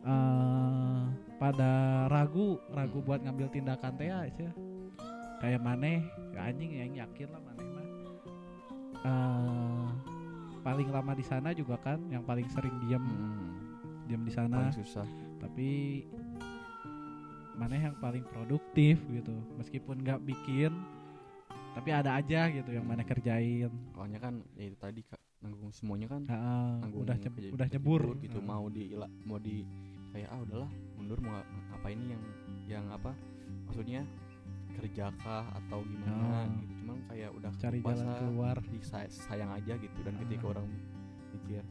[0.04, 1.02] eh
[1.34, 1.70] pada
[2.06, 4.48] ragu ragu buat ngambil tindakan teh ya sih.
[5.34, 6.00] kayak maneh
[6.32, 7.86] ya anjing yang yakin lah maneh mah.
[9.02, 9.86] Eh
[10.60, 13.52] paling lama di sana juga kan yang paling sering diam Hmm.
[14.04, 14.56] diam di sana.
[14.62, 15.04] Paling susah.
[15.36, 16.00] Tapi
[17.54, 19.34] mana yang paling produktif gitu.
[19.54, 20.72] Meskipun nggak bikin
[21.74, 23.68] tapi ada aja gitu yang mana kerjain.
[23.92, 26.22] Soalnya kan ya itu tadi Kak, nanggung semuanya kan.
[26.24, 28.02] Heeh, nanggung udah nyeb- keje- udah nyebur.
[28.16, 28.46] gitu Heeh.
[28.46, 28.84] mau di
[29.26, 29.66] mau di
[30.14, 32.22] kayak ah udahlah mundur mau apa ini yang
[32.64, 33.10] yang apa
[33.66, 34.06] maksudnya
[34.74, 36.46] kerja kah atau gimana?
[36.46, 36.46] Oh.
[36.50, 36.72] gitu.
[36.80, 38.56] Cuman kayak udah cari jalan keluar.
[38.60, 39.98] di say- sayang aja gitu.
[40.00, 40.52] Dan ketika Ah.
[40.54, 40.66] orang
[41.32, 41.62] mikir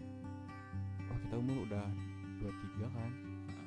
[1.04, 1.86] oh kita umur udah
[2.40, 3.10] 23 kan?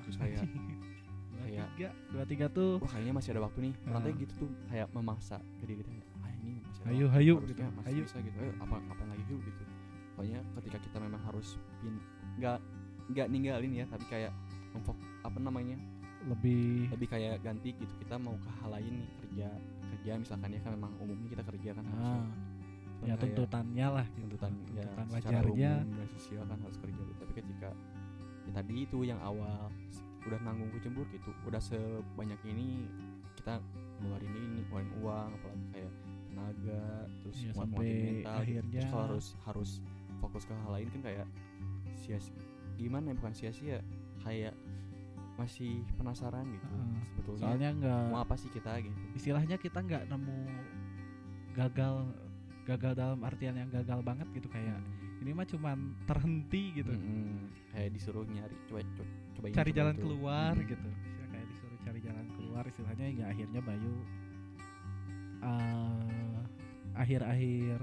[0.05, 3.75] Terus kayak dua kayak- tiga dua tiga tuh wah kayaknya masih ada waktu nih.
[3.87, 4.01] Ah.
[4.05, 7.63] gitu tuh kayak memaksa diri kita ah ini masih ada Hayu, waktu, hayu, gitu.
[7.67, 8.03] masih Hayu.
[8.05, 8.37] bisa gitu.
[8.39, 9.63] Eh apa apa lagi yuk gitu.
[10.13, 11.49] Pokoknya ketika kita memang harus
[11.81, 11.97] pin
[12.37, 12.59] nggak
[13.07, 14.33] nggak ninggalin ya tapi kayak
[14.77, 15.77] memfok apa namanya
[16.25, 19.49] lebih lebih kayak ganti gitu kita mau ke hal lain nih kerja
[19.95, 22.25] kerja misalkan ya kan memang umumnya kita kerja kan ah,
[23.05, 27.19] ya tuntutannya lah gitu tuntutan ya tuntutan secara wajarnya umum sosial kan harus kerja gitu.
[27.19, 27.71] tapi ketika
[28.43, 29.71] ya tadi itu yang awal
[30.23, 32.91] udah nanggung kecembur gitu udah sebanyak ini
[33.37, 33.63] kita
[34.01, 35.93] ngeluarin ini ngeluarin uang apalagi kayak
[36.27, 36.83] tenaga
[37.23, 38.27] terus muat sampai mental gitu.
[38.43, 39.71] akhirnya- terus kalau harus harus
[40.19, 41.27] fokus ke hal lain kan kayak
[41.95, 42.19] sia
[42.75, 43.79] gimana ya bukan sia-sia
[44.27, 44.55] kayak
[45.37, 46.97] masih penasaran gitu Heeh.
[47.07, 50.39] sebetulnya soalnya nggak mau apa sih kita gitu istilahnya kita nggak nemu
[51.53, 51.95] gagal
[52.65, 54.81] gagal dalam artian yang gagal banget gitu kayak
[55.17, 57.47] ini mah cuman terhenti gitu Mm-mm.
[57.71, 58.81] kayak disuruh nyari coba
[59.33, 60.03] coba cari jalan itu.
[60.03, 60.67] keluar Mm.
[60.67, 63.95] gitu Istilah kayak disuruh cari jalan keluar istilahnya ya akhirnya Bayu
[65.43, 66.41] eh,
[66.97, 67.79] akhir-akhir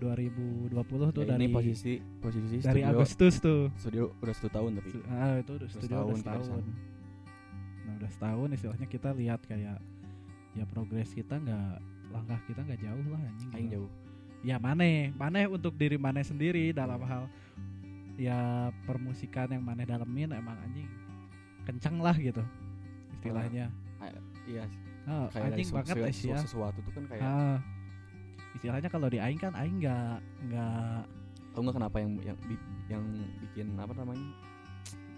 [0.00, 0.72] 2020
[1.12, 3.62] tuh Ya, dari ini posisi posisi dari studio, Agustus tuh.
[3.76, 4.88] Studio udah satu tahun tapi.
[5.06, 6.64] Ah, itu udah studio udah setahun sana.
[7.80, 9.78] nah udah setahun istilahnya kita lihat kayak
[10.50, 11.72] ya progres kita nggak
[12.10, 13.50] langkah kita nggak jauh lah anjing.
[13.52, 13.90] Aing jauh.
[14.40, 15.12] Ya maneh.
[15.14, 17.28] Maneh untuk diri maneh sendiri dalam hal
[18.16, 20.88] ya permusikan yang maneh dalemin emang anjing
[21.64, 22.40] kenceng lah gitu
[23.14, 23.68] istilahnya.
[24.48, 24.64] Iya.
[25.04, 27.58] Ah, kayak anjing banget es ya sesuatu tuh kan kayak Ah.
[28.56, 30.18] Istilahnya kalau di aing kan aing nggak
[30.50, 31.02] nggak
[31.50, 32.38] tau nggak kenapa yang yang
[32.90, 33.04] yang
[33.42, 34.28] bikin apa namanya?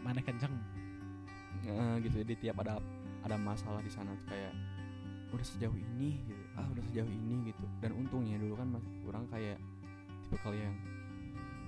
[0.04, 0.54] Maneh kenceng.
[2.02, 2.16] Gitu.
[2.26, 2.82] Jadi tiap ada
[3.22, 4.52] ada masalah di sana kayak
[5.32, 6.42] udah sejauh ini gitu.
[6.58, 7.64] Ah udah sejauh ini gitu.
[7.80, 9.56] Dan untungnya dulu kan masih kurang kayak
[10.26, 10.76] tipe kali yang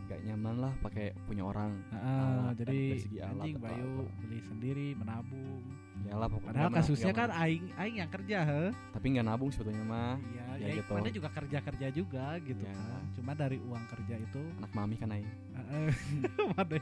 [0.04, 1.80] gak nyaman lah pakai punya orang.
[1.88, 4.20] Ah, Alat, jadi dari segi alat anjing Bayu apa.
[4.20, 5.64] beli sendiri menabung
[6.04, 10.14] Yalah pokoknya padahal kasusnya kan aing aing yang kerja heh tapi nggak nabung sebetulnya mah
[10.28, 10.92] iya Ya ya, gitu.
[10.92, 12.72] mana juga kerja kerja juga gitu Ya.
[12.72, 15.26] kan cuma dari uang kerja itu anak mami kan aing.
[16.50, 16.78] Mana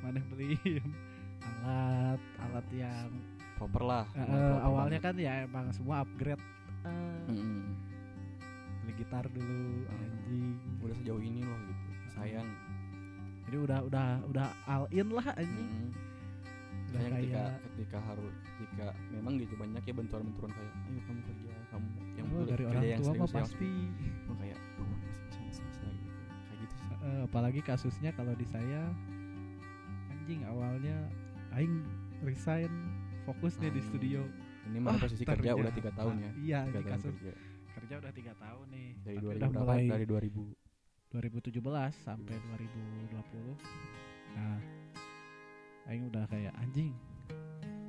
[0.00, 0.56] mana beli
[1.40, 3.08] alat alat yang
[3.54, 5.06] proper lah eh, proper awalnya banget.
[5.06, 6.40] kan ya emang semua upgrade.
[6.84, 7.60] Eh, Mm-mm.
[8.82, 10.56] beli gitar dulu anjing.
[10.78, 11.84] Udah sejauh ini loh gitu.
[12.10, 12.48] Sayang.
[13.44, 15.68] Jadi udah udah udah all in lah anjing.
[15.68, 15.88] Mm-mm.
[15.90, 16.03] udah
[16.94, 21.52] Makanya ketika kayak ketika harus ketika memang gitu banyak ya benturan-benturan kayak ayo kamu kerja
[21.74, 23.72] kamu yang oh, dari orang yang tua mah yang pasti.
[24.38, 26.08] kayak duh masih bisa masih bisa gitu.
[26.30, 26.86] Kayak gitu sih.
[26.94, 28.82] Eh, apalagi kasusnya kalau di saya
[30.14, 30.96] anjing awalnya
[31.58, 31.82] aing
[32.22, 32.70] resign
[33.26, 34.22] fokus nih di studio.
[34.64, 36.30] Ini mana Wah, posisi kerja udah tiga tahun ya?
[36.40, 37.34] Iya tiga di tahun kasus kerja.
[37.74, 38.88] kerja udah tiga tahun nih.
[39.04, 39.60] Dari Tapi 2000 udah berapa?
[39.60, 40.64] mulai dari 2000
[41.14, 41.62] 2017
[42.02, 43.54] sampai 2020
[44.34, 44.58] nah
[45.88, 46.94] aing udah kayak anjing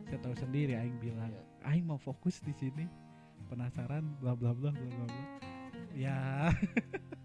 [0.05, 1.33] saya tahu sendiri aing bilang.
[1.33, 1.43] Iya.
[1.65, 2.85] aing mau fokus di sini
[3.49, 5.25] penasaran bla bla bla bla bla bla.
[5.97, 6.53] Ya.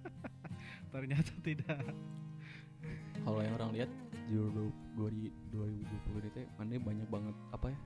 [0.92, 1.84] Ternyata tidak.
[3.20, 3.90] Kalau yang orang lihat
[4.26, 4.34] di
[4.96, 7.78] 2020 2020 itu mana banyak banget apa ya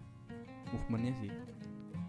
[0.70, 1.30] movementnya sih.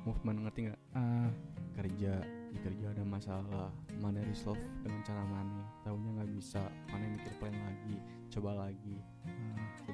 [0.05, 0.81] Movement ngerti nggak?
[0.93, 1.29] Ah.
[1.75, 2.21] Kerja
[2.55, 3.67] di kerja ada masalah
[3.99, 7.99] mana resolve dengan cara mana tahunya nggak bisa mana mikir plan lagi
[8.31, 8.95] coba lagi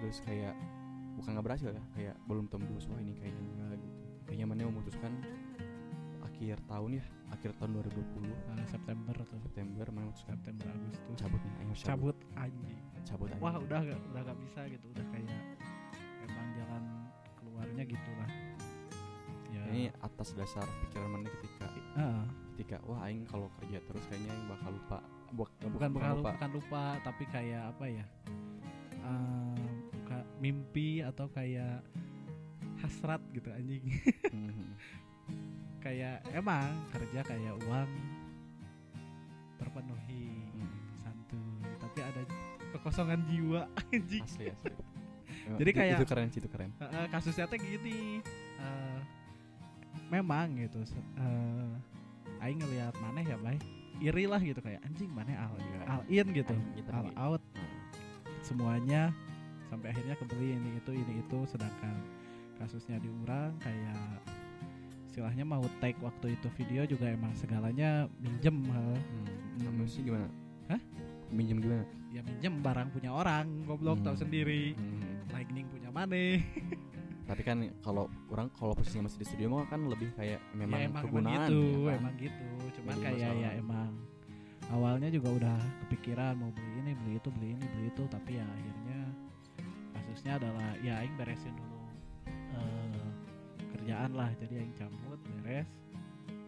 [0.01, 0.57] terus kayak
[1.13, 3.97] bukan nggak berhasil ya kayak belum tembus wah ini kayaknya enggak gitu.
[4.25, 5.11] Kayaknya mana memutuskan
[6.21, 9.37] akhir tahun ya akhir tahun 2020 ah, September tuh.
[9.39, 11.15] September mana memutuskan September Agustus.
[11.15, 11.85] Cabut nih ayo cabut.
[11.85, 12.79] Cabut anjing.
[13.01, 15.41] Cabut aja wah udah gak, udah gak bisa gitu udah kayak
[16.23, 16.83] emang jalan
[17.35, 18.29] keluarnya gitu lah
[19.51, 19.61] ya.
[19.69, 24.47] Ini atas dasar pikiran mana ketika ah, ketika wah aing kalau kerja terus kayaknya aing
[24.47, 24.99] bakal lupa
[25.31, 26.31] Buk- bukan bukan lupa.
[26.35, 28.05] bukan lupa tapi kayak apa ya
[28.91, 29.50] eh, buka-
[30.41, 31.85] mimpi atau kayak
[32.77, 33.85] hasrat gitu anjing.
[35.81, 37.89] Kayak emang kerja kayak uang
[39.57, 40.69] terpenuhi Mhm.
[40.95, 42.21] santuy tapi ada
[42.71, 44.21] kekosongan jiwa anjing.
[44.21, 44.73] Asli asli.
[45.59, 46.69] Jadi kayak- itu keren itu keren.
[47.09, 48.21] Kasusnya teh gini
[48.61, 48.99] eh,
[50.09, 50.85] memang gitu
[51.17, 51.73] eh,
[52.41, 53.57] aing ngelihat maneh ya bay.
[53.97, 55.81] Iri lah gitu kayak anjing maneh all, Iya.
[55.87, 56.53] all in gitu.
[56.73, 57.13] Gitu gitu.
[57.15, 57.41] out.
[58.41, 59.13] Semuanya
[59.71, 61.95] sampai akhirnya kebeli ini itu ini itu sedangkan
[62.57, 64.19] kasusnya diurang kayak
[65.03, 68.63] istilahnya mau take waktu itu video juga emang segalanya minjem.
[68.63, 69.27] Hmm.
[69.57, 70.27] Kamu sih gimana
[70.67, 70.79] Hah?
[71.29, 74.21] minjem gimana ya minjem barang punya orang goblok tahu Hmm.
[74.21, 75.23] sendiri Hmm.
[75.31, 76.43] lightning punya maneh
[77.29, 80.85] tapi kan kalau orang kalau posisinya masih di studio mah kan lebih kayak memang ya
[80.85, 81.97] emang, emang kegunaan gitu ya kan?
[81.97, 83.51] emang gitu cuman Jadi kayak ya masalah.
[83.55, 83.89] emang
[84.69, 88.45] awalnya juga udah kepikiran mau beli ini beli itu beli ini beli itu tapi ya
[88.45, 88.90] akhirnya
[90.29, 91.81] adalah ya aing beresin dulu
[92.29, 93.09] eh,
[93.77, 94.29] kerjaan lah.
[94.37, 95.69] Jadi aing cabut beres.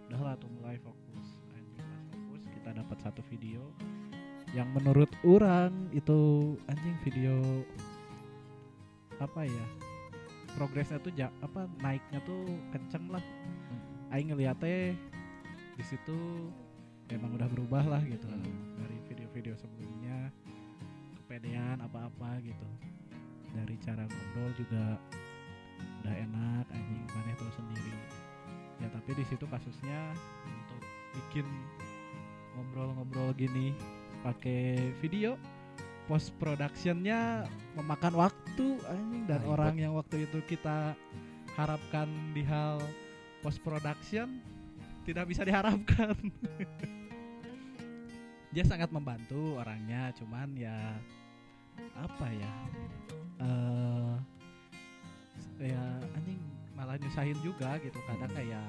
[0.09, 1.27] Udah lah tuh mulai fokus.
[1.57, 3.61] Anjing pas fokus kita dapat satu video.
[4.53, 7.65] Yang menurut orang itu anjing video
[9.17, 9.65] apa ya
[10.53, 13.23] progresnya tuh ja, apa naiknya tuh kenceng lah.
[14.13, 14.93] Aing ngeliatnya
[15.73, 16.17] di situ
[17.09, 18.29] emang udah berubah lah gitu.
[18.29, 18.77] Hmm.
[18.77, 20.29] dari video-video sebelumnya
[21.17, 22.92] kepedean apa-apa gitu
[23.53, 24.83] dari cara ngobrol juga
[26.03, 27.93] udah enak anjing maneh tahu sendiri
[28.81, 30.11] ya tapi di situ kasusnya
[30.43, 30.81] untuk
[31.13, 31.47] bikin
[32.53, 33.71] ngobrol-ngobrol gini
[34.21, 35.39] pakai video
[36.05, 37.47] post productionnya
[37.79, 39.53] memakan waktu anjing dan Ah, ribet.
[39.55, 40.93] orang yang waktu itu kita
[41.55, 42.83] harapkan di hal
[43.39, 44.43] post production
[45.03, 46.15] tidak bisa diharapkan
[48.53, 50.77] dia sangat membantu orangnya cuman ya
[51.97, 52.53] apa ya
[53.43, 54.13] eh
[55.63, 55.83] ya
[56.15, 56.39] anjing
[56.73, 57.99] malah nyusahin juga gitu.
[58.07, 58.67] Kadang kayak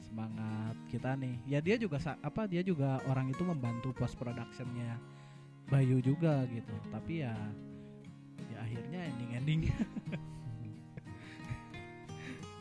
[0.00, 1.34] semangat kita nih.
[1.48, 4.96] Ya dia juga apa dia juga orang itu membantu post productionnya
[5.68, 6.74] Bayu juga gitu.
[6.92, 7.34] Tapi ya
[8.52, 9.78] ya akhirnya ending endingnya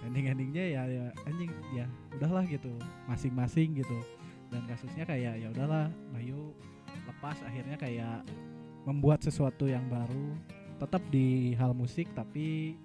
[0.03, 1.86] ending endingnya ya, ya anjing ya
[2.17, 2.73] udahlah gitu.
[3.08, 3.99] Masing-masing gitu.
[4.51, 6.51] Dan kasusnya kayak ya udahlah Bayu
[7.08, 7.38] lepas.
[7.45, 8.25] Akhirnya kayak
[8.84, 10.36] membuat sesuatu yang baru
[10.84, 12.76] tetap di hal musik tapi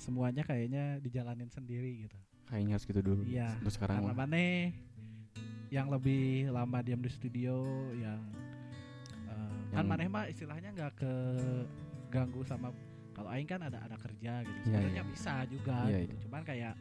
[0.00, 2.16] semuanya kayaknya dijalanin sendiri gitu.
[2.48, 3.22] Kayaknya harus gitu dulu.
[3.24, 4.16] Iya, untuk sekarang karena.
[4.16, 4.46] Mane
[5.72, 7.64] yang lebih lama diam di studio
[7.96, 8.20] yang
[9.28, 11.12] eh, kan Maneh mah istilahnya nggak ke
[12.12, 12.70] ganggu sama
[13.14, 14.58] kalau Aing kan ada ada kerja gitu.
[14.64, 15.12] Iya, sebenarnya iya.
[15.12, 16.74] bisa juga Iya, gitu cuman kayak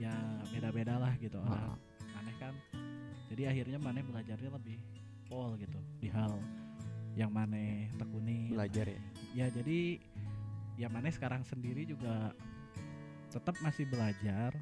[0.00, 0.14] ya
[0.50, 1.36] beda-beda lah gitu.
[1.40, 1.76] Orang Ah,
[2.16, 2.54] Maneh kan.
[3.28, 4.76] Jadi akhirnya Maneh belajarnya lebih
[5.28, 6.36] pol gitu di hal
[7.12, 9.00] yang Maneh tekuni belajar ya?
[9.36, 10.00] Ya jadi
[10.80, 12.32] ya Maneh sekarang sendiri juga
[13.32, 14.56] tetap masih belajar.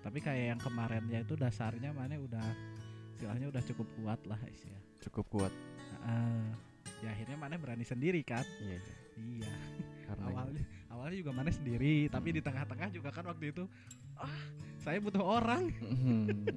[0.00, 2.46] Tapi kayak yang kemarinnya itu dasarnya Maneh udah
[3.12, 4.78] istilahnya udah cukup kuat lah ya.
[5.04, 5.52] Cukup kuat.
[7.04, 8.44] Ya akhirnya Maneh berani sendiri kan?
[8.60, 8.96] Iya iya.
[9.20, 9.52] Iya.
[10.08, 13.64] Karena awalnya awalnya juga Maneh sendiri tapi di tengah-tengah juga kan waktu itu
[14.16, 14.36] ah
[14.80, 15.68] saya butuh orang.
[15.84, 16.48] Hmm.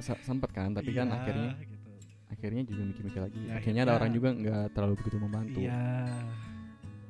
[0.26, 1.75] Sempet kan tapi kan Iya, akhirnya gitu.
[2.26, 3.38] Akhirnya juga mikir-mikir lagi.
[3.46, 5.58] Ya, akhirnya ada orang juga nggak terlalu begitu membantu.
[5.62, 5.82] Iya,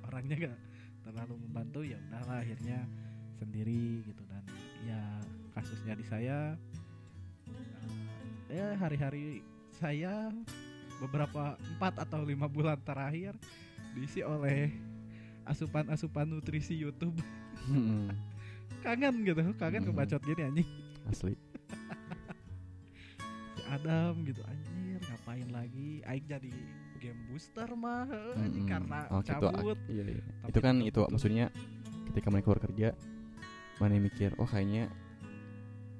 [0.05, 0.59] orangnya gak
[1.07, 2.79] terlalu membantu ya udahlah akhirnya
[3.37, 4.22] sendiri gitu.
[4.29, 4.42] Dan
[4.85, 5.00] ya
[5.55, 6.38] kasusnya di saya
[8.50, 9.40] eh, ya hari-hari
[9.76, 10.29] saya
[11.00, 13.37] beberapa empat atau lima bulan terakhir
[13.92, 14.72] diisi oleh
[15.44, 17.16] asupan-asupan nutrisi YouTube.
[17.68, 18.12] Hmm,
[18.85, 19.88] kangen gitu kangen Hmm.
[19.96, 20.68] kebacot gini anjing.
[21.09, 21.35] Asli.
[23.57, 24.75] Si Adam gitu anjir
[25.26, 26.54] ngapain lagi Aing jadi
[27.02, 28.06] game booster mah
[28.38, 28.62] Mm-mm.
[28.62, 30.22] karena Oh, gitu, cabut iya, iya.
[30.22, 31.10] Tapi itu kan itu butuh.
[31.10, 31.46] maksudnya
[32.06, 32.88] ketika mereka keluar kerja
[33.76, 34.86] mana mikir oh kayaknya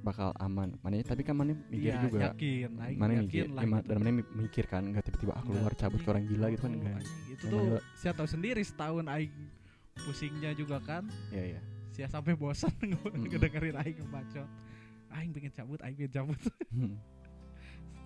[0.01, 2.87] bakal aman mana tapi kan mana mikir Iya, juga yakin mana
[3.19, 3.89] yakin mikir lah ya, gitu.
[3.91, 6.71] dan mana mi- mikir kan nggak tiba-tiba ah keluar cabut ke orang gila gitu kan
[6.71, 7.19] Oh, enggak anjing.
[7.27, 7.67] Itu tuh
[7.99, 9.35] saya tahu sendiri setahun aing
[9.99, 11.03] pusingnya juga kan.
[11.29, 11.61] ya ya
[11.91, 13.27] Saya sampai bosan Mm-mm.
[13.27, 14.47] ngedengerin aing ngebacot.
[15.11, 16.39] Aing pengen cabut, aing pengen cabut.
[16.71, 16.95] Hmm.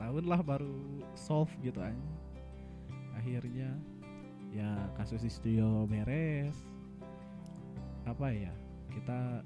[0.01, 2.09] Setahun lah baru solve gitu aing.
[3.21, 3.77] Akhirnya
[4.49, 6.57] ya kasus di studio beres.
[8.09, 8.49] Apa ya?
[8.89, 9.45] Kita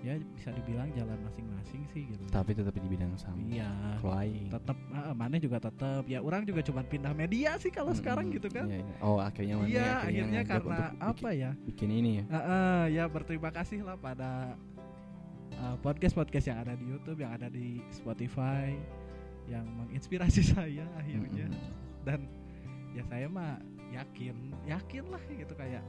[0.00, 2.20] ya bisa dibilang jalan masing-masing sih gitu.
[2.30, 3.68] tapi tetap di bidang sama iya.
[4.48, 8.36] Tetap ah, mana juga tetap ya orang juga cuma pindah media sih kalau sekarang Mm-mm.
[8.40, 8.70] gitu kan.
[8.70, 8.96] Iya, iya.
[9.04, 11.50] oh akhirnya mana Iya, akhirnya nganggap karena apa ya?
[11.68, 14.56] bikin, ini ya Heeh, ya berterima kasih lah pada
[15.84, 18.72] podcast podcast yang ada di YouTube, yang ada di Spotify,
[19.46, 21.46] yang menginspirasi saya akhirnya.
[21.46, 21.72] Mm-mm.
[22.02, 22.20] Dan
[22.92, 25.82] ya saya mah yakin, yakin lah gitu kayak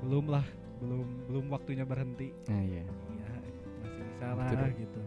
[0.00, 0.46] belum lah,
[0.78, 2.34] belum belum waktunya berhenti.
[2.46, 3.30] nah iya Ya
[3.80, 4.74] masih bisa Betul lah dong.
[4.76, 5.00] gitu.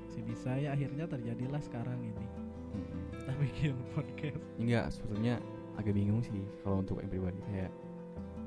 [0.00, 2.26] Masih bisa ya akhirnya terjadilah sekarang ini.
[2.70, 3.02] Mm-mm.
[3.14, 4.42] Kita bikin podcast.
[4.56, 5.34] enggak sebetulnya
[5.74, 7.70] agak bingung sih kalau untuk yang pribadi kayak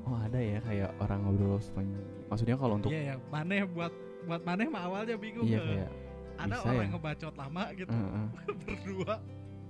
[0.04, 1.97] oh ada ya kayak orang ngobrol semuanya
[2.28, 3.89] maksudnya kalau untuk Iya ya, maneh buat
[4.23, 5.43] buat maneh mah awalnya bingung.
[5.43, 5.89] iya kayak
[6.38, 6.82] ada bisa orang ya.
[6.84, 7.91] yang ngebacot lama gitu.
[7.91, 8.28] Eh, eh,
[8.65, 9.13] berdua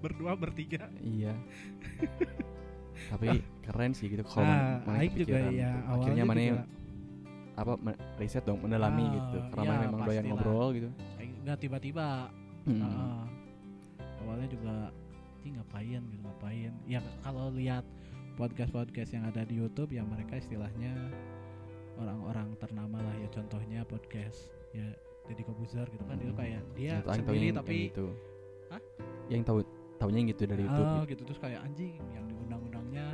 [0.04, 0.84] berdua bertiga.
[1.00, 1.34] Iya.
[3.12, 3.28] Tapi
[3.66, 5.92] keren sih gitu kalau nah mana Aing juga ya gitu.
[5.92, 6.64] akhirnya mana juga.
[7.54, 7.72] apa
[8.18, 9.38] riset dong mendalami Ah, gitu.
[9.54, 10.90] Karena ya, memang doyan ngobrol gitu.
[11.20, 12.10] Aing nggak tiba-tiba.
[12.64, 12.80] Hmm.
[12.80, 13.22] Heeh.
[14.24, 14.76] awalnya juga
[15.44, 16.72] sih ngapain gitu ngapain?
[16.88, 17.84] Ya kalau lihat
[18.40, 20.96] podcast podcast yang ada di YouTube ya mereka istilahnya
[22.00, 23.28] orang-orang ternama lah ya.
[23.30, 24.88] Contohnya podcast ya
[25.24, 26.40] Deddy Kobuzer gitu kan itu Hmm.
[26.40, 28.06] kayak dia taunya sendiri yang- tapi yang gitu.
[28.70, 28.82] Hah?
[29.28, 29.60] yang tahu
[29.96, 31.10] taunya yang gitu dari YouTube ah, gitu.
[31.10, 33.06] gitu terus kayak anjing yang diundang-undangnya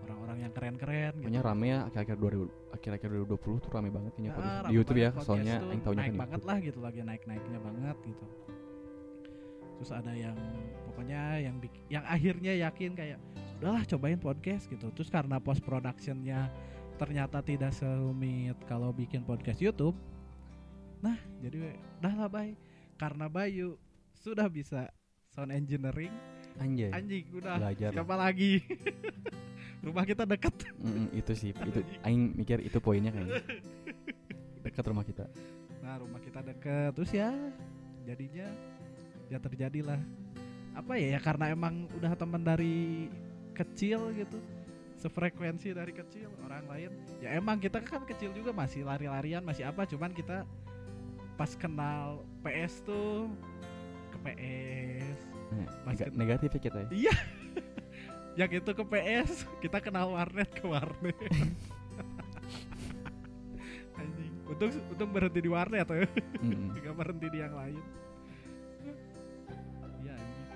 [0.00, 1.22] orang-orang yang keren-keren gitu.
[1.22, 4.98] Pokoknya rame ya akhir-akhir 2000 akhir-akhir 2020 tuh rame banget kayaknya Ah, rame di YouTube
[4.98, 6.48] ya soalnya yang taunya naik kan banget YouTube.
[6.48, 8.24] lah gitu lagi naik naiknya banget gitu
[9.76, 10.36] terus ada yang
[10.84, 11.56] pokoknya yang
[11.88, 13.18] yang akhirnya yakin kayak
[13.56, 16.52] udahlah cobain podcast gitu terus karena post productionnya
[16.96, 19.96] ternyata tidak serumit kalau bikin podcast YouTube
[21.00, 22.56] nah jadi udah lah bay.
[23.00, 23.80] Karena Bayu
[24.12, 24.92] sudah bisa
[25.32, 26.12] sound engineering.
[26.60, 26.92] Anjay.
[26.92, 27.56] Anjing udah.
[27.56, 27.90] Belajar.
[27.96, 28.60] Siapa lagi?
[29.86, 30.52] Rumah kita deket.
[30.76, 33.40] Mm-mm, itu sih itu aing mikir itu poinnya kayaknya.
[34.60, 35.24] Dekat rumah kita.
[35.80, 36.92] Nah rumah kita deket.
[36.92, 37.32] Terus ya
[38.04, 38.44] jadinya
[39.32, 40.00] ya terjadilah.
[40.76, 43.08] Apa ya ya karena emang udah teman dari
[43.56, 44.36] kecil gitu.
[45.00, 46.92] Sefrekuensi dari kecil orang lain.
[47.24, 49.88] Ya emang kita kan kecil juga masih lari-larian masih apa.
[49.88, 50.44] Cuman kita
[51.40, 53.32] pas kenal PS tuh
[54.12, 55.16] ke PS
[55.50, 56.12] Nah, Basket.
[56.12, 57.14] nega- negatif ya kita ya?
[58.38, 61.16] Yang itu ke PS kita kenal warnet ke warnet.
[63.96, 64.32] Anjing.
[64.46, 66.06] Untung untung berhenti di warnet ya.
[66.44, 66.76] Mm-mm.
[66.76, 67.82] Gak berhenti di yang lain.
[69.98, 70.46] Iya anjing.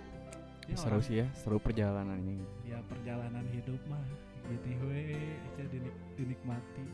[0.65, 4.05] Ya, seru orang- sih ya seru perjalanannya gitu Ya perjalanan hidup mah.
[4.45, 5.17] Gitu we
[5.49, 6.85] aja dinik, dinikmati.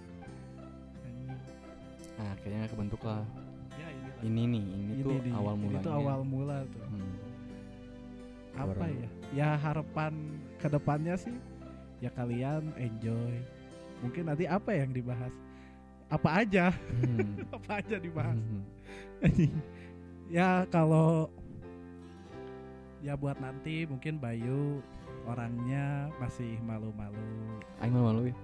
[1.05, 1.36] Anjing.
[2.16, 3.26] Nah kayaknya kebentuk lah
[3.79, 4.21] Ya ini lah.
[4.21, 5.85] Ini nih ini, tuh nih, awal Ini mulanya.
[5.85, 6.85] tuh awal mula tuh.
[6.87, 7.12] Hmm.
[8.51, 9.09] Apa Orang- ya?
[9.31, 10.12] Ya harapan
[10.59, 11.37] ke depannya sih
[12.01, 13.37] Ya kalian enjoy.
[14.01, 15.33] Mungkin nanti apa yang dibahas?
[16.09, 16.73] Apa aja?
[16.73, 17.37] Hmm.
[17.57, 18.37] Apa aja dibahas?
[18.41, 18.64] Hmm.
[20.31, 21.27] Ya kalau
[23.03, 24.79] ya buat nanti mungkin Bayu
[25.27, 27.59] orangnya masih malu-malu.
[27.83, 28.37] Aing malu-malu ya?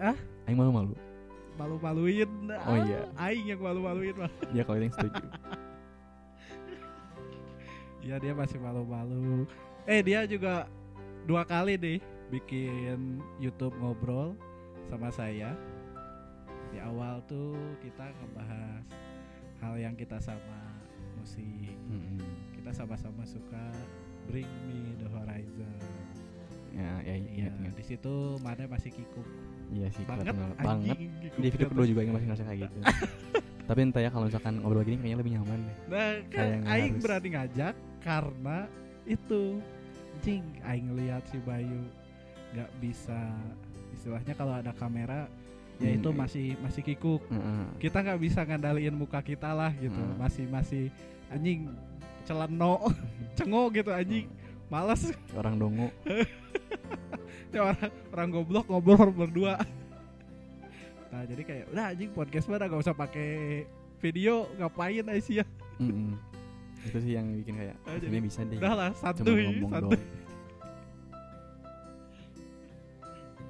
[0.00, 0.16] Ah?
[0.48, 0.96] Aing malu-malu
[1.56, 2.30] malu-maluin.
[2.62, 3.00] Oh iya.
[3.18, 5.24] aing yang malu-maluin mah Ya kalau yang setuju.
[8.00, 9.48] Ya dia masih malu-malu.
[9.82, 10.70] Eh dia juga
[11.26, 11.98] dua kali deh
[12.30, 14.38] bikin YouTube ngobrol
[14.86, 15.56] sama saya.
[16.70, 18.84] Di awal tuh kita ngebahas
[19.58, 20.60] hal yang kita sama
[21.18, 21.74] musik.
[21.90, 22.18] Mm-mm.
[22.54, 23.64] kita sama-sama suka
[24.26, 25.78] Bring Me The Horizon.
[26.74, 27.52] Ya ya Iya, ingat.
[27.58, 29.26] ingat di situ mana masih kikuk
[29.66, 30.96] Iya sih banget, kelihatan anjing, banget
[31.34, 32.78] Di video kedua juga yang masih ngerasa kayak gitu
[33.68, 37.02] Tapi entah ya kalau misalkan ngobrol gini kayaknya lebih nyaman deh Nah, kan aing harus.
[37.02, 38.58] berani ngajak karena
[39.04, 39.42] itu
[40.18, 41.82] jing aing lihat si Bayu
[42.54, 43.18] nggak bisa
[43.90, 45.26] istilahnya kalau ada kamera
[45.76, 45.98] ya Hmm.
[45.98, 47.20] itu masih masih kikuk.
[47.28, 47.64] Heeh.
[47.76, 49.92] Kita nggak bisa ngandaliin muka kita lah gitu.
[49.92, 50.16] Hmm.
[50.16, 50.84] Masih masih
[51.28, 51.68] anjing
[52.22, 52.80] celeno
[53.36, 54.24] cengo gitu anjing.
[54.66, 55.92] Males Orang dongo
[57.54, 57.78] orang
[58.10, 59.60] orang goblok ngobrol berdua.
[61.06, 63.64] Nah, jadi kayak udah anjing podcast mah gak usah pakai
[64.02, 65.46] video ngapain Aisyah.
[65.80, 66.18] Mm-mm.
[66.84, 69.96] Itu sih yang bikin kayak Ah, Sebenernya bisa deh Udah lah, santuy, ngomong santuy.
[69.96, 70.04] doang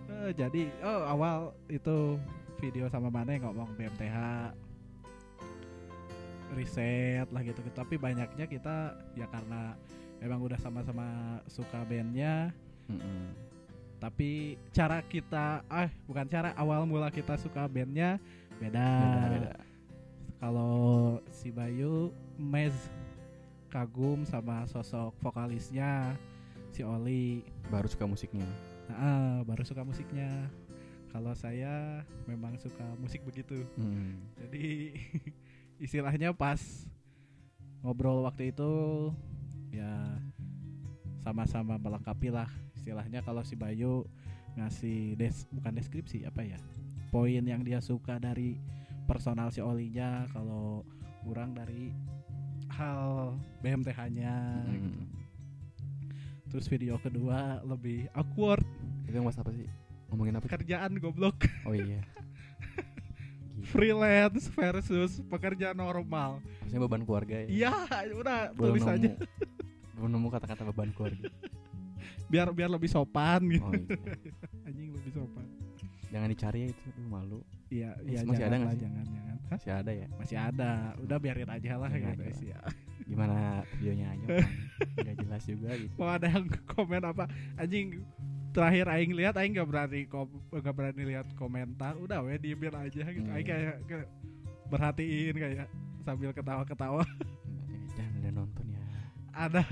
[0.07, 1.39] Eh, jadi oh awal
[1.69, 2.19] itu
[2.59, 4.17] video sama mana yang ngomong BMTH
[6.57, 9.75] riset lah gitu tapi banyaknya kita ya karena
[10.19, 11.07] emang udah sama-sama
[11.47, 12.55] suka bandnya
[12.89, 13.35] Mm-mm.
[13.97, 18.21] Tapi cara kita ah bukan cara awal mula kita suka bandnya
[18.61, 19.55] beda, Beda beda
[20.37, 20.77] kalau
[21.33, 22.77] si Bayu Mez
[23.73, 26.13] kagum sama sosok vokalisnya
[26.71, 27.41] si Oli
[27.73, 28.45] Baru suka musiknya
[28.87, 30.31] Nah, baru suka musiknya.
[31.11, 33.67] Kalau saya memang suka musik begitu.
[33.79, 34.15] Mm.
[34.47, 34.67] Jadi
[35.85, 36.61] istilahnya pas
[37.83, 38.73] ngobrol waktu itu
[39.71, 39.93] ya
[41.21, 42.49] sama-sama melengkapi lah
[42.87, 44.07] istilahnya kalau si Bayu
[44.55, 46.55] ngasih des bukan deskripsi apa ya
[47.11, 48.63] poin yang dia suka dari
[49.11, 50.87] personal si Olinya kalau
[51.27, 51.91] kurang dari
[52.71, 54.35] hal BMTH-nya
[54.71, 54.87] gitu.
[54.87, 55.07] Mm.
[56.47, 58.63] terus video kedua lebih awkward
[59.11, 59.67] Itu yang apa sih?
[60.15, 60.47] Ngomongin apa?
[60.47, 62.07] kerjaan goblok Oh iya
[63.75, 66.39] freelance versus pekerja normal.
[66.63, 67.75] Maksudnya beban keluarga ya Iya,
[68.15, 69.11] udah Belum tulis nemu aja
[69.99, 71.27] Belum nemu kata-kata beban keluarga
[72.27, 73.63] biar biar lebih sopan gitu.
[73.63, 73.87] Oh iya
[74.67, 75.47] Anjing lebih sopan.
[76.07, 78.81] Jangan dicari ya itu Aduh, malu Iya, Masih- iya masih ada jangan lah, sih?
[78.81, 79.35] jangan jangan.
[79.37, 79.51] Hah?
[79.53, 80.71] Masih ada ya Masih ada.
[80.97, 82.61] Udah biarin aja lah Biarin gitu aja sih ya.
[83.05, 83.37] Gimana
[83.73, 84.51] videonya aja Bang.
[85.03, 87.25] Nggak jelas juga gitu Mau ada yang komen apa?
[87.55, 87.87] Anjing
[88.51, 91.95] terakhir aing lihat aing gak berani kom gak berani lihat komentar.
[91.97, 93.29] Udah we diemin aja gitu.
[93.29, 94.09] Aing kayak, kayak
[94.67, 95.67] berhatiin kayak
[96.01, 97.03] sambil ketawa-ketawa.
[97.95, 98.83] Jangan udah nonton ya
[99.47, 99.63] Ada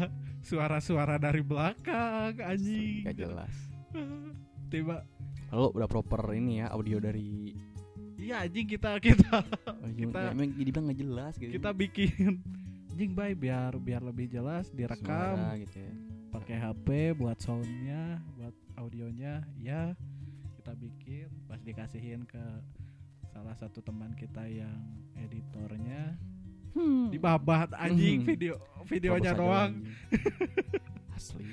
[0.45, 3.09] suara-suara dari belakang anjing.
[3.09, 3.55] Gak jelas.
[4.73, 5.01] Tiba.
[5.49, 7.55] Lalu udah proper ini ya audio dari
[8.15, 11.51] Iya anjing kita kita oh, iya, Kita- ya, emang jadi bilang nggak jelas gitu.
[11.61, 12.41] kita bikin
[12.89, 15.37] anjing baik biar biar lebih jelas direkam.
[15.37, 15.93] Suara gitu ya.
[16.33, 16.89] Pakai HP
[17.21, 19.93] buat soundnya buat audionya ya.
[20.57, 22.45] Kita bikin pas dikasihin ke
[23.29, 24.79] salah satu teman kita yang
[25.19, 26.17] editornya
[27.09, 28.29] dibabat anjing Hmm.
[28.29, 28.55] video
[28.85, 29.73] videonya doang.
[31.15, 31.47] asli.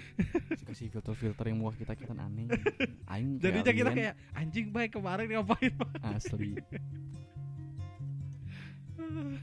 [0.51, 2.49] Dikasih filter-filter yang muka kita kita aneh
[3.07, 6.57] aing jadinya kita kayak anjing baik kemarin ngapain Pak?" asli.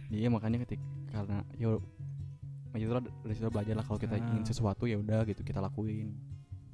[0.09, 1.77] Iya makanya ketika karena ya
[2.71, 4.23] ya itu dari situ belajar lah kalau kita Ah.
[4.23, 6.15] ingin sesuatu ya udah gitu kita lakuin.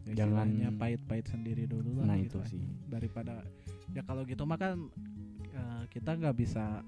[0.04, 2.62] Ya, Jangan- pahit-pahit sendiri dulu lah nah gitu itu sih.
[2.86, 3.40] Daripada
[3.90, 4.76] ya kalau gitu mah kan
[5.50, 6.84] eh, kita nggak bisa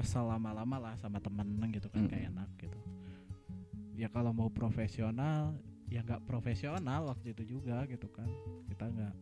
[0.00, 2.08] kesel lama-lama lah sama temen gitu kan Mm.
[2.08, 2.78] kayak enak gitu.
[3.94, 5.52] Ya kalau mau profesional
[5.86, 8.26] ya nggak profesional waktu itu juga gitu kan.
[8.66, 9.14] Kita nggak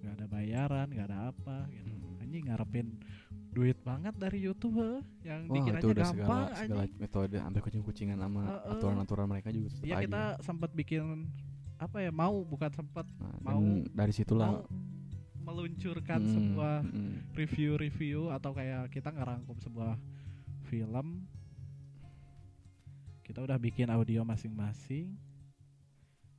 [0.00, 1.92] nggak ada bayaran nggak ada apa gitu.
[2.18, 2.88] Anjing ngarepin
[3.48, 4.80] duit banget dari YouTube
[5.20, 6.96] yang Wah dikiranya itu udah segala gampang segala anjing.
[6.98, 10.02] metode ambil kucing-kucingan sama aturan-aturan mereka juga tetap ya aja.
[10.02, 11.28] kita sempat bikin
[11.76, 14.64] apa ya mau bukan sempat Nah, mau- dari situlah mau
[15.44, 16.76] meluncurkan mm, sebuah
[17.34, 19.98] review-review atau kayak kita ngerangkum sebuah
[20.72, 21.28] film.
[23.20, 25.12] Kita udah bikin audio masing-masing.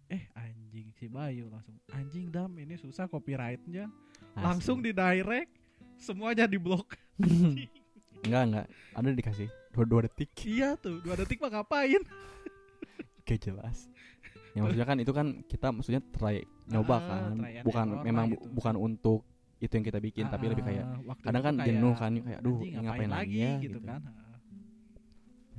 [0.09, 3.93] Eh anjing si Bayu langsung anjing dam ini susah copyrightnya.
[4.33, 5.53] Langsung di direct
[5.93, 6.97] semuanya di blok
[8.25, 8.67] enggak enggak.
[8.97, 10.33] Ada dikasih dua dua detik.
[10.41, 12.01] Iya tuh dua detik mah ngapain?
[13.25, 13.87] Gak jelas.
[14.53, 18.45] Ya maksudnya kan itu kan kita maksudnya try nyoba Ah, kan, try bukan memang gitu.
[18.51, 19.21] bukan untuk
[19.57, 22.39] itu yang kita bikin, tapi lebih kayak Ah, waktu kadang kan kayak, jenuh kan, kayak
[22.43, 23.53] aduh ini ngapain lagi ya?
[23.63, 23.87] gitu, gitu.
[23.87, 24.01] kan.
[24.03, 24.13] Ah,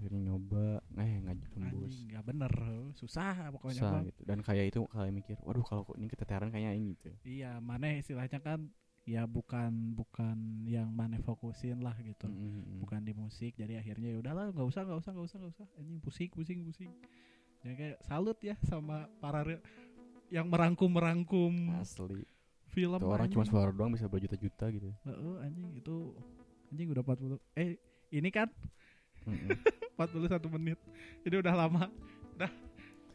[0.05, 1.97] Akhirnya nyoba, eh nggak tembus.
[2.13, 2.53] nggak bener
[2.93, 4.05] susah pokoknya Susah Bang.
[4.13, 4.21] gitu.
[4.29, 7.09] Dan kayak itu kayak mikir, waduh kalau ini keteteran kayaknya ini gitu.
[7.25, 8.69] Iya, mana istilahnya kan
[9.09, 12.29] ya bukan bukan yang mana fokusin lah gitu.
[12.29, 12.77] Mm, mm, mm.
[12.85, 15.67] Bukan di musik, jadi akhirnya ya udahlah nggak usah nggak usah nggak usah nggak usah.
[15.81, 16.93] Anjing pusing pusing pusing.
[17.65, 19.41] Jadi kayak salut ya sama para
[20.29, 22.29] yang merangkum merangkum Asli.
[22.69, 23.01] film.
[23.01, 24.93] Itu orang cuma suara doang bisa berjuta-juta gitu.
[25.09, 26.13] Heeh, anjing itu
[26.69, 27.81] anjing udah 40 eh
[28.13, 28.53] ini kan.
[29.97, 30.79] 41 menit.
[31.23, 31.89] Jadi udah lama.
[32.37, 32.51] Dah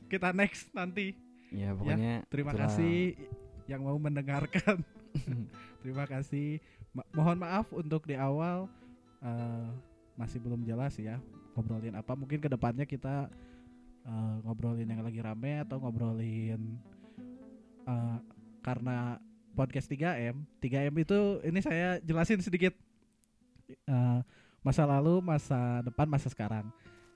[0.10, 1.14] kita next nanti.
[1.54, 2.70] Ya pokoknya Terima itulah.
[2.70, 3.18] kasih
[3.70, 4.82] yang mau mendengarkan.
[5.86, 6.58] Terima kasih.
[6.94, 8.66] Ma- mohon maaf untuk di awal
[9.22, 9.68] eh,
[10.18, 11.22] masih belum jelas ya
[11.54, 12.18] ngobrolin apa.
[12.18, 13.30] Mungkin ke depannya kita
[14.06, 16.78] eh, ngobrolin yang lagi rame atau ngobrolin
[17.86, 18.18] eh,
[18.66, 19.22] karena
[19.54, 20.42] podcast 3M.
[20.62, 22.74] 3M itu ini saya jelasin sedikit
[24.64, 26.68] masa lalu, masa depan, masa sekarang.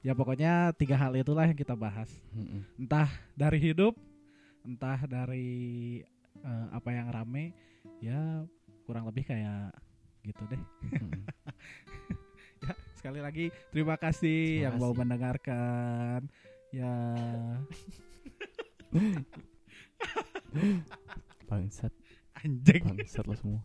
[0.04, 2.12] Ya pokoknya tiga hal itulah yang kita bahas
[2.76, 3.08] entah
[3.40, 3.96] dari hidup,
[4.68, 5.52] entah dari
[6.44, 7.56] eh, apa yang rame,
[8.04, 8.44] ya
[8.84, 9.72] kurang lebih kayak
[10.28, 10.62] gitu deh.
[12.64, 16.32] Ya sekali lagi terima kasih Terima yang mau mendengarkan.
[16.72, 16.96] Ya
[21.52, 21.92] Bangsat,
[22.40, 22.88] anjing.
[22.88, 23.60] bangsat lo semua.